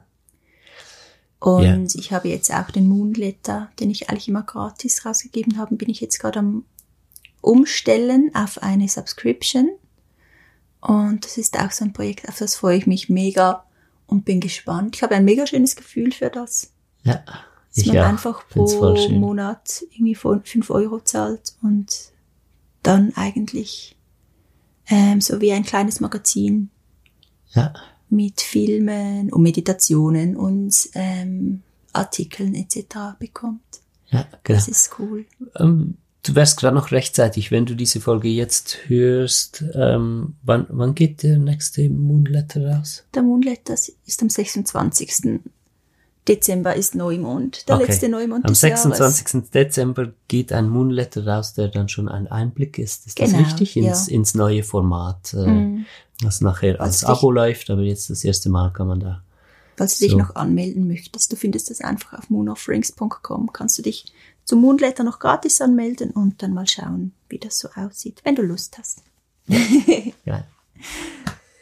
Ja. 1.41 1.51
Und 1.51 1.95
ich 1.95 2.11
habe 2.11 2.29
jetzt 2.29 2.51
auch 2.51 2.71
den 2.71 2.87
Moonletter, 2.87 3.69
den 3.79 3.91
ich 3.91 4.09
eigentlich 4.09 4.27
immer 4.29 4.43
gratis 4.43 5.05
rausgegeben 5.05 5.57
habe, 5.57 5.75
bin 5.75 5.89
ich 5.89 6.01
jetzt 6.01 6.17
gerade 6.19 6.39
am 6.39 6.63
Umstellen 7.41 8.31
auf 8.33 8.63
eine 8.63 8.87
Subscription. 8.87 9.69
Und 10.87 11.25
das 11.25 11.37
ist 11.37 11.57
auch 11.59 11.71
so 11.71 11.83
ein 11.83 11.93
Projekt, 11.93 12.29
auf 12.29 12.37
das 12.37 12.55
freue 12.55 12.77
ich 12.77 12.85
mich 12.85 13.09
mega 13.09 13.65
und 14.07 14.23
bin 14.23 14.39
gespannt. 14.39 14.95
Ich 14.95 15.03
habe 15.03 15.15
ein 15.15 15.25
mega 15.25 15.47
schönes 15.47 15.75
Gefühl 15.75 16.11
für 16.11 16.29
das. 16.29 16.71
Ja, 17.03 17.23
Dass 17.25 17.77
ich 17.77 17.87
man 17.87 17.97
auch. 17.97 18.05
einfach 18.05 18.47
pro. 18.49 18.95
Monat 19.11 19.83
irgendwie 19.91 20.15
5 20.15 20.69
Euro 20.69 20.99
zahlt 20.99 21.55
und 21.63 22.11
dann 22.83 23.13
eigentlich 23.15 23.97
ähm, 24.87 25.21
so 25.21 25.41
wie 25.41 25.51
ein 25.53 25.63
kleines 25.63 25.99
Magazin 25.99 26.69
Ja, 27.49 27.73
mit 28.09 28.41
Filmen 28.41 29.33
und 29.33 29.41
Meditationen 29.41 30.35
und 30.37 30.89
ähm, 30.93 31.63
Artikeln 31.93 32.53
etc. 32.53 33.17
bekommt. 33.17 33.61
ja, 34.09 34.27
genau. 34.43 34.59
Das 34.59 34.67
ist 34.67 34.99
cool. 34.99 35.25
Ähm, 35.57 35.97
du 36.27 36.35
wärst 36.35 36.57
gerade 36.59 36.75
noch 36.75 36.91
rechtzeitig, 36.91 37.51
wenn 37.51 37.65
du 37.65 37.75
diese 37.75 38.01
Folge 38.01 38.27
jetzt 38.29 38.77
hörst. 38.87 39.63
Ähm, 39.73 40.35
wann, 40.43 40.65
wann 40.69 40.95
geht 40.95 41.23
der 41.23 41.37
nächste 41.37 41.89
Moonletter 41.89 42.65
raus? 42.77 43.03
Der 43.13 43.21
Moonletter 43.23 43.73
ist 43.73 44.21
am 44.21 44.29
26. 44.29 45.41
Dezember 46.27 46.75
ist 46.75 46.95
Neumond, 46.95 47.69
der 47.69 47.75
Okay. 47.75 47.85
letzte 47.85 48.09
Neumond 48.09 48.45
Am 48.45 48.53
des 48.53 48.61
Jahres. 48.63 48.81
26. 48.81 49.51
Dezember 49.51 50.11
geht 50.27 50.51
ein 50.51 50.69
Moonletter 50.69 51.27
raus, 51.27 51.53
der 51.53 51.67
dann 51.67 51.87
schon 51.87 52.09
ein 52.09 52.27
Einblick 52.27 52.79
ist. 52.79 53.05
Ist 53.05 53.19
das 53.19 53.29
Genau, 53.31 53.43
richtig? 53.43 53.77
Ins, 53.77 54.07
ins 54.07 54.33
neue 54.33 54.63
Format, 54.63 55.35
äh, 55.35 55.45
Mhm. 55.45 55.85
das 56.21 56.41
nachher 56.41 56.81
als 56.81 57.01
dich- 57.01 57.09
Abo 57.09 57.29
läuft, 57.29 57.69
aber 57.69 57.83
jetzt 57.83 58.09
das 58.09 58.23
erste 58.23 58.49
Mal 58.49 58.73
kann 58.73 58.87
man 58.87 58.99
da. 59.01 59.21
Falls 59.77 59.99
du 59.99 60.05
dich 60.05 60.13
So. 60.13 60.17
noch 60.17 60.33
anmelden 60.35 60.87
möchtest, 60.87 61.31
du 61.31 61.35
findest 61.35 61.69
das 61.69 61.81
einfach 61.81 62.13
auf 62.17 62.29
moonofrings.com, 62.31 63.51
kannst 63.53 63.77
du 63.77 63.83
dich 63.83 64.05
zum 64.45 64.61
Moonletter 64.61 65.03
noch 65.03 65.19
gratis 65.19 65.59
anmelden 65.59 66.11
und 66.11 66.41
dann 66.41 66.53
mal 66.53 66.67
schauen, 66.67 67.13
wie 67.29 67.39
das 67.39 67.59
so 67.59 67.67
aussieht, 67.75 68.21
wenn 68.23 68.35
du 68.35 68.41
Lust 68.43 68.77
hast. 68.77 69.03
Ja, 69.47 70.45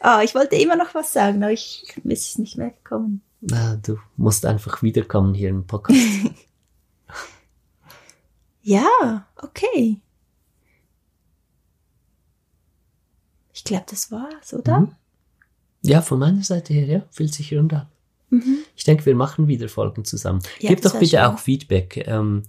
Ah, 0.00 0.22
ich 0.22 0.34
wollte 0.34 0.56
immer 0.56 0.76
noch 0.76 0.94
was 0.94 1.14
sagen, 1.14 1.42
aber 1.42 1.52
ich 1.52 1.86
es 2.04 2.28
ist 2.28 2.38
nicht 2.38 2.58
mehr 2.58 2.70
gekommen. 2.70 3.22
na, 3.40 3.76
du 3.76 3.96
musst 4.18 4.44
einfach 4.44 4.82
wiederkommen 4.82 5.32
hier 5.34 5.48
im 5.48 5.66
Podcast. 5.66 5.98
Ja, 8.66 9.26
okay. 9.36 10.00
Ich 13.52 13.62
glaube, 13.62 13.84
das 13.90 14.10
war's, 14.10 14.54
oder? 14.54 14.80
Mhm. 14.80 14.94
ja, 15.82 16.00
von 16.00 16.18
meiner 16.18 16.42
Seite 16.42 16.72
her, 16.72 16.86
ja, 16.86 17.02
fühlt 17.10 17.34
sich 17.34 17.52
rund 17.54 17.74
an. 17.74 17.86
Mhm. 18.30 18.58
Ich 18.76 18.84
denke, 18.84 19.06
wir 19.06 19.14
machen 19.14 19.48
wieder 19.48 19.68
Folgen 19.68 20.04
zusammen. 20.04 20.40
Ja, 20.60 20.70
Gebt 20.70 20.84
doch 20.84 20.92
bitte 20.98 21.16
schön. 21.16 21.20
auch 21.20 21.38
Feedback. 21.38 22.04
Ähm, 22.06 22.42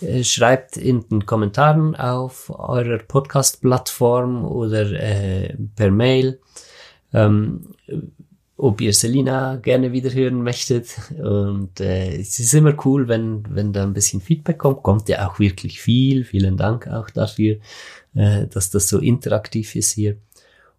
äh, 0.00 0.24
schreibt 0.24 0.76
in 0.76 1.08
den 1.08 1.24
Kommentaren 1.26 1.94
auf 1.96 2.50
eurer 2.50 2.98
Podcast-Plattform 2.98 4.44
oder 4.44 4.90
äh, 4.92 5.56
per 5.76 5.90
Mail, 5.90 6.40
ähm, 7.12 7.68
ob 8.56 8.80
ihr 8.80 8.92
Selina 8.92 9.56
gerne 9.56 9.92
wieder 9.92 10.12
hören 10.12 10.42
möchtet. 10.42 10.94
Und 11.22 11.80
äh, 11.80 12.16
es 12.16 12.38
ist 12.38 12.54
immer 12.54 12.74
cool, 12.84 13.08
wenn, 13.08 13.44
wenn 13.50 13.72
da 13.72 13.82
ein 13.82 13.94
bisschen 13.94 14.20
Feedback 14.20 14.58
kommt. 14.58 14.82
Kommt 14.82 15.08
ja 15.08 15.28
auch 15.28 15.38
wirklich 15.38 15.80
viel. 15.80 16.24
Vielen 16.24 16.56
Dank 16.56 16.86
auch 16.86 17.10
dafür, 17.10 17.56
äh, 18.14 18.46
dass 18.46 18.70
das 18.70 18.88
so 18.88 18.98
interaktiv 18.98 19.74
ist 19.74 19.92
hier. 19.92 20.16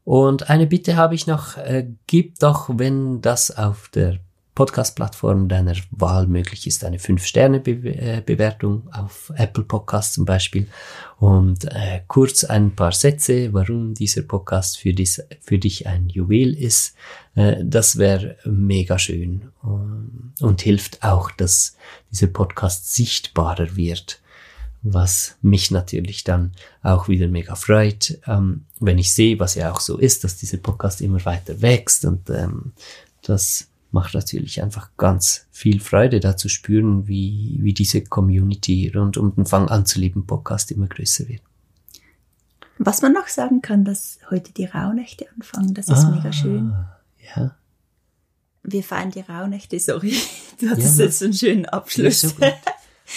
Und 0.03 0.49
eine 0.49 0.67
Bitte 0.67 0.97
habe 0.97 1.15
ich 1.15 1.25
noch, 1.25 1.57
äh, 1.57 1.87
gib 2.05 2.37
doch, 2.39 2.69
wenn 2.71 3.21
das 3.21 3.55
auf 3.55 3.89
der 3.89 4.19
Podcast-Plattform 4.55 5.49
deiner 5.49 5.75
Wahl 5.91 6.27
möglich 6.27 6.65
ist, 6.65 6.85
eine 6.85 6.97
5-Sterne-Bewertung 6.97 8.87
auf 8.91 9.31
Apple 9.35 9.65
Podcast 9.65 10.13
zum 10.13 10.23
Beispiel. 10.23 10.67
Und 11.19 11.65
äh, 11.65 12.01
kurz 12.07 12.45
ein 12.45 12.73
paar 12.73 12.93
Sätze, 12.93 13.53
warum 13.53 13.93
dieser 13.93 14.21
Podcast 14.21 14.77
für, 14.77 14.93
dies, 14.93 15.21
für 15.41 15.59
dich 15.59 15.87
ein 15.87 16.07
Juwel 16.07 16.53
ist. 16.57 16.95
Äh, 17.35 17.57
das 17.63 17.97
wäre 17.97 18.37
mega 18.45 18.97
schön. 18.97 19.51
Und, 19.61 20.33
und 20.39 20.61
hilft 20.61 21.03
auch, 21.03 21.31
dass 21.31 21.75
dieser 22.11 22.27
Podcast 22.27 22.95
sichtbarer 22.95 23.75
wird. 23.75 24.21
Was 24.83 25.35
mich 25.41 25.71
natürlich 25.71 26.23
dann 26.23 26.53
auch 26.81 27.09
wieder 27.09 27.27
mega 27.27 27.55
freut, 27.55 28.19
ähm, 28.27 28.65
wenn 28.79 28.99
ich 28.99 29.11
sehe, 29.11 29.39
was 29.39 29.55
ja 29.55 29.71
auch 29.71 29.79
so 29.79 29.97
ist, 29.97 30.23
dass 30.23 30.37
dieser 30.37 30.57
Podcast 30.57 31.01
immer 31.01 31.25
weiter 31.25 31.61
wächst 31.61 32.05
und 32.05 32.29
ähm, 32.29 32.71
das 33.23 33.67
macht 33.95 34.13
natürlich 34.13 34.61
einfach 34.61 34.91
ganz 34.97 35.47
viel 35.51 35.79
Freude, 35.79 36.19
da 36.19 36.37
zu 36.37 36.49
spüren, 36.49 37.07
wie, 37.07 37.57
wie 37.61 37.73
diese 37.73 38.03
Community 38.03 38.91
rund 38.95 39.17
um 39.17 39.33
den 39.33 39.45
Fang 39.47 39.69
an 39.69 39.85
zu 39.85 39.99
lieben 39.99 40.27
Podcast 40.27 40.71
immer 40.71 40.87
größer 40.87 41.27
wird. 41.27 41.41
Was 42.77 43.01
man 43.01 43.13
noch 43.13 43.27
sagen 43.27 43.61
kann, 43.61 43.85
dass 43.85 44.19
heute 44.29 44.51
die 44.51 44.65
Rauhnächte 44.65 45.25
anfangen, 45.35 45.73
das 45.73 45.87
ist 45.87 46.09
mega 46.09 46.31
schön. 46.33 46.71
Ah, 46.73 46.99
Ja, 47.35 47.55
Wir 48.63 48.83
feiern 48.83 49.11
die 49.11 49.21
Rauhnächte, 49.21 49.79
sorry. 49.79 50.13
Du 50.59 50.69
hattest 50.69 50.99
Ja, 50.99 51.05
jetzt 51.05 51.19
so 51.19 51.25
einen 51.25 51.33
schönen 51.33 51.65
Abschluss. 51.65 52.21
so 52.21 52.29
gut. 52.29 52.53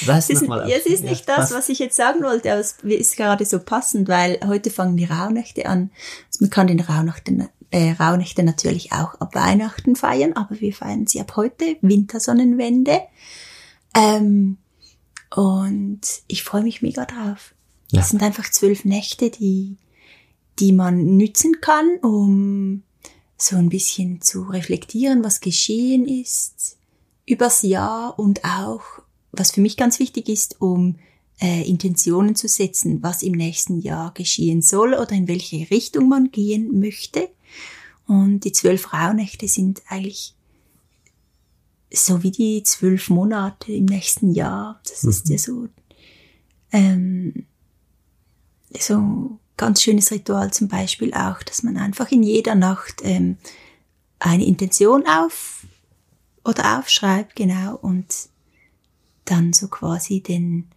Reiß 0.06 0.28
Es 0.30 0.42
ist, 0.42 0.48
ja, 0.48 0.66
es 0.68 0.86
ist 0.86 1.02
nicht 1.04 1.26
Ja, 1.28 1.36
das, 1.36 1.50
passt. 1.50 1.54
was 1.54 1.68
ich 1.70 1.78
jetzt 1.78 1.96
sagen 1.96 2.22
wollte, 2.22 2.50
aber 2.52 2.60
es 2.60 2.76
ist 2.82 3.16
gerade 3.16 3.44
so 3.44 3.58
passend, 3.58 4.06
weil 4.08 4.38
heute 4.46 4.70
fangen 4.70 4.96
die 4.96 5.04
Rauhnächte 5.06 5.66
an. 5.66 5.90
Also 6.26 6.44
man 6.44 6.50
kann 6.50 6.66
den 6.66 6.80
Rauhnächte, 6.80 7.48
äh, 7.70 7.92
Rauhnächte 7.92 8.42
natürlich 8.42 8.92
auch 8.92 9.14
ab 9.20 9.34
Weihnachten 9.34 9.96
feiern, 9.96 10.32
aber 10.34 10.60
wir 10.60 10.72
feiern 10.72 11.06
sie 11.06 11.20
ab 11.20 11.36
heute, 11.36 11.76
Wintersonnenwende. 11.80 13.00
Ähm, 13.94 14.58
und 15.34 16.00
ich 16.26 16.42
freue 16.42 16.62
mich 16.62 16.82
mega 16.82 17.04
drauf. 17.04 17.54
Ja. 17.90 18.00
Das 18.00 18.10
sind 18.10 18.22
einfach 18.22 18.50
zwölf 18.50 18.84
Nächte, 18.84 19.30
die, 19.30 19.76
die 20.58 20.72
man 20.72 21.16
nützen 21.16 21.60
kann, 21.60 21.98
um 22.02 22.82
so 23.36 23.56
ein 23.56 23.68
bisschen 23.68 24.20
zu 24.20 24.42
reflektieren, 24.42 25.22
was 25.22 25.40
geschehen 25.40 26.06
ist 26.06 26.78
übers 27.28 27.62
Jahr 27.62 28.18
und 28.18 28.44
auch, 28.44 28.82
was 29.32 29.52
für 29.52 29.60
mich 29.60 29.76
ganz 29.76 29.98
wichtig 30.00 30.28
ist, 30.28 30.60
um 30.60 30.96
äh, 31.40 31.68
Intentionen 31.68 32.34
zu 32.34 32.48
setzen, 32.48 33.02
was 33.02 33.22
im 33.22 33.32
nächsten 33.32 33.80
Jahr 33.80 34.12
geschehen 34.12 34.62
soll 34.62 34.94
oder 34.94 35.12
in 35.12 35.28
welche 35.28 35.70
Richtung 35.70 36.08
man 36.08 36.30
gehen 36.30 36.80
möchte. 36.80 37.28
Und 38.08 38.40
die 38.40 38.52
zwölf 38.52 38.92
Rauhnächte 38.92 39.46
sind 39.46 39.82
eigentlich 39.86 40.34
so 41.92 42.22
wie 42.22 42.30
die 42.30 42.62
zwölf 42.62 43.10
Monate 43.10 43.72
im 43.72 43.84
nächsten 43.84 44.32
Jahr. 44.32 44.80
Das 44.88 45.04
mhm. 45.04 45.10
ist 45.10 45.28
ja 45.28 45.38
so, 45.38 45.68
ähm, 46.72 47.46
so 48.78 49.38
ganz 49.58 49.82
schönes 49.82 50.10
Ritual 50.10 50.52
zum 50.52 50.68
Beispiel 50.68 51.12
auch, 51.12 51.42
dass 51.42 51.62
man 51.62 51.76
einfach 51.76 52.10
in 52.10 52.22
jeder 52.22 52.54
Nacht 52.54 53.02
ähm, 53.02 53.36
eine 54.18 54.46
Intention 54.46 55.06
auf 55.06 55.66
oder 56.44 56.78
aufschreibt, 56.78 57.36
genau, 57.36 57.76
und 57.76 58.06
dann 59.26 59.52
so 59.52 59.68
quasi 59.68 60.22
den, 60.22 60.68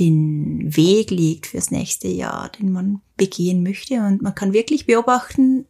den 0.00 0.76
Weg 0.76 1.12
legt 1.12 1.46
fürs 1.46 1.70
nächste 1.70 2.08
Jahr, 2.08 2.48
den 2.48 2.72
man 2.72 3.02
begehen 3.16 3.62
möchte. 3.62 4.00
Und 4.00 4.20
man 4.20 4.34
kann 4.34 4.52
wirklich 4.52 4.86
beobachten, 4.86 5.66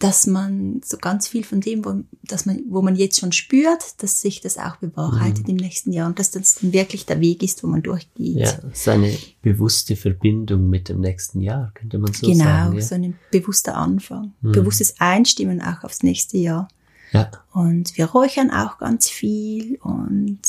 dass 0.00 0.26
man 0.26 0.80
so 0.82 0.96
ganz 0.96 1.28
viel 1.28 1.44
von 1.44 1.60
dem, 1.60 1.84
wo, 1.84 2.02
dass 2.22 2.46
man, 2.46 2.62
wo 2.70 2.80
man 2.80 2.96
jetzt 2.96 3.20
schon 3.20 3.32
spürt, 3.32 4.02
dass 4.02 4.22
sich 4.22 4.40
das 4.40 4.56
auch 4.56 4.76
bewahrheitet 4.76 5.44
mhm. 5.46 5.50
im 5.50 5.56
nächsten 5.56 5.92
Jahr 5.92 6.08
und 6.08 6.18
dass 6.18 6.30
das 6.30 6.54
dann 6.54 6.72
wirklich 6.72 7.04
der 7.04 7.20
Weg 7.20 7.42
ist, 7.42 7.62
wo 7.62 7.66
man 7.66 7.82
durchgeht. 7.82 8.38
Ja, 8.38 8.58
seine 8.72 9.14
bewusste 9.42 9.96
Verbindung 9.96 10.70
mit 10.70 10.88
dem 10.88 11.00
nächsten 11.00 11.42
Jahr, 11.42 11.70
könnte 11.74 11.98
man 11.98 12.14
so 12.14 12.26
genau, 12.26 12.44
sagen. 12.44 12.70
Genau, 12.70 12.80
ja? 12.80 12.86
so 12.86 12.94
ein 12.94 13.18
bewusster 13.30 13.76
Anfang. 13.76 14.32
Mhm. 14.40 14.52
Bewusstes 14.52 14.94
Einstimmen 15.00 15.60
auch 15.60 15.84
aufs 15.84 16.02
nächste 16.02 16.38
Jahr. 16.38 16.68
Ja. 17.12 17.30
Und 17.52 17.98
wir 17.98 18.06
räuchern 18.06 18.50
auch 18.50 18.78
ganz 18.78 19.10
viel 19.10 19.76
und 19.82 20.40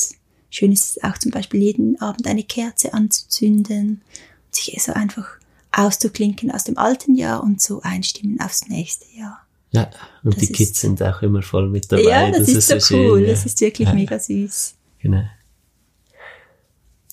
schön 0.48 0.72
ist 0.72 0.96
es 0.96 1.04
auch 1.04 1.18
zum 1.18 1.30
Beispiel 1.30 1.60
jeden 1.60 2.00
Abend 2.00 2.26
eine 2.26 2.42
Kerze 2.42 2.94
anzuzünden 2.94 4.00
und 4.46 4.54
sich 4.54 4.82
so 4.82 4.94
einfach 4.94 5.28
auszuklinken 5.72 6.50
aus 6.50 6.64
dem 6.64 6.78
alten 6.78 7.14
Jahr 7.14 7.42
und 7.42 7.60
so 7.60 7.82
einstimmen 7.82 8.40
aufs 8.40 8.68
nächste 8.68 9.06
Jahr. 9.14 9.41
Ja, 9.72 9.90
und 10.22 10.36
das 10.36 10.46
die 10.46 10.52
Kids 10.52 10.82
sind 10.82 11.02
auch 11.02 11.22
immer 11.22 11.42
voll 11.42 11.68
mit 11.68 11.90
dabei. 11.90 12.02
Ja, 12.02 12.30
das, 12.30 12.40
das 12.40 12.48
ist, 12.48 12.70
ist, 12.70 12.86
so 12.88 12.96
cool. 12.96 13.18
Schön, 13.18 13.24
ja. 13.24 13.30
Das 13.30 13.46
ist 13.46 13.60
wirklich 13.60 13.88
ja. 13.88 13.94
mega 13.94 14.18
süß. 14.18 14.74
Genau. 15.00 15.24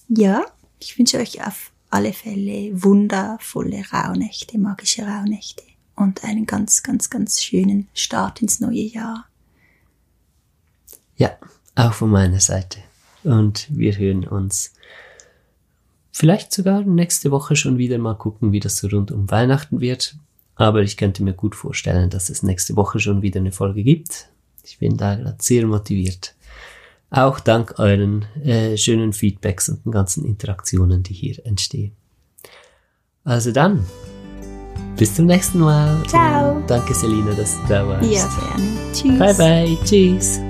Ja, 0.09 0.45
ich 0.79 0.97
wünsche 0.99 1.17
euch 1.17 1.45
auf 1.45 1.71
alle 1.89 2.13
Fälle 2.13 2.71
wundervolle 2.83 3.83
Rauhnächte, 3.91 4.57
magische 4.57 5.03
Rauhnächte 5.03 5.63
und 5.95 6.23
einen 6.23 6.45
ganz, 6.45 6.83
ganz, 6.83 7.09
ganz 7.09 7.41
schönen 7.41 7.87
Start 7.93 8.41
ins 8.41 8.59
neue 8.59 8.83
Jahr. 8.83 9.25
Ja, 11.15 11.37
auch 11.75 11.93
von 11.93 12.09
meiner 12.09 12.39
Seite. 12.39 12.79
Und 13.23 13.67
wir 13.69 13.97
hören 13.97 14.27
uns 14.27 14.73
vielleicht 16.11 16.53
sogar 16.53 16.81
nächste 16.81 17.31
Woche 17.31 17.55
schon 17.55 17.77
wieder 17.77 17.97
mal 17.97 18.15
gucken, 18.15 18.51
wie 18.51 18.59
das 18.59 18.77
so 18.77 18.87
rund 18.87 19.11
um 19.11 19.29
Weihnachten 19.29 19.79
wird. 19.79 20.15
Aber 20.59 20.81
ich 20.81 20.97
könnte 20.97 21.23
mir 21.23 21.31
gut 21.31 21.55
vorstellen, 21.55 22.09
dass 22.09 22.29
es 22.29 22.43
nächste 22.43 22.75
Woche 22.75 22.99
schon 22.99 23.21
wieder 23.21 23.39
eine 23.39 23.53
Folge 23.53 23.81
gibt. 23.81 24.27
Ich 24.65 24.77
bin 24.77 24.97
da 24.97 25.15
gerade 25.15 25.37
sehr 25.39 25.65
motiviert. 25.65 26.35
Auch 27.11 27.39
dank 27.39 27.79
euren 27.79 28.25
äh, 28.43 28.75
schönen 28.75 29.13
Feedbacks 29.13 29.69
und 29.69 29.85
den 29.85 29.93
ganzen 29.93 30.25
Interaktionen, 30.25 31.01
die 31.01 31.13
hier 31.13 31.45
entstehen. 31.45 31.93
Also 33.23 33.53
dann, 33.53 33.85
bis 34.97 35.15
zum 35.15 35.27
nächsten 35.27 35.59
Mal. 35.59 36.03
Ciao. 36.07 36.61
Danke, 36.67 36.93
Selina, 36.93 37.31
dass 37.31 37.55
du 37.61 37.67
da 37.69 37.87
warst. 37.87 38.11
Ja, 38.11 38.27
gerne. 38.27 38.91
Tschüss. 38.91 39.17
Bye, 39.17 39.33
bye. 39.35 39.77
Tschüss. 39.85 40.41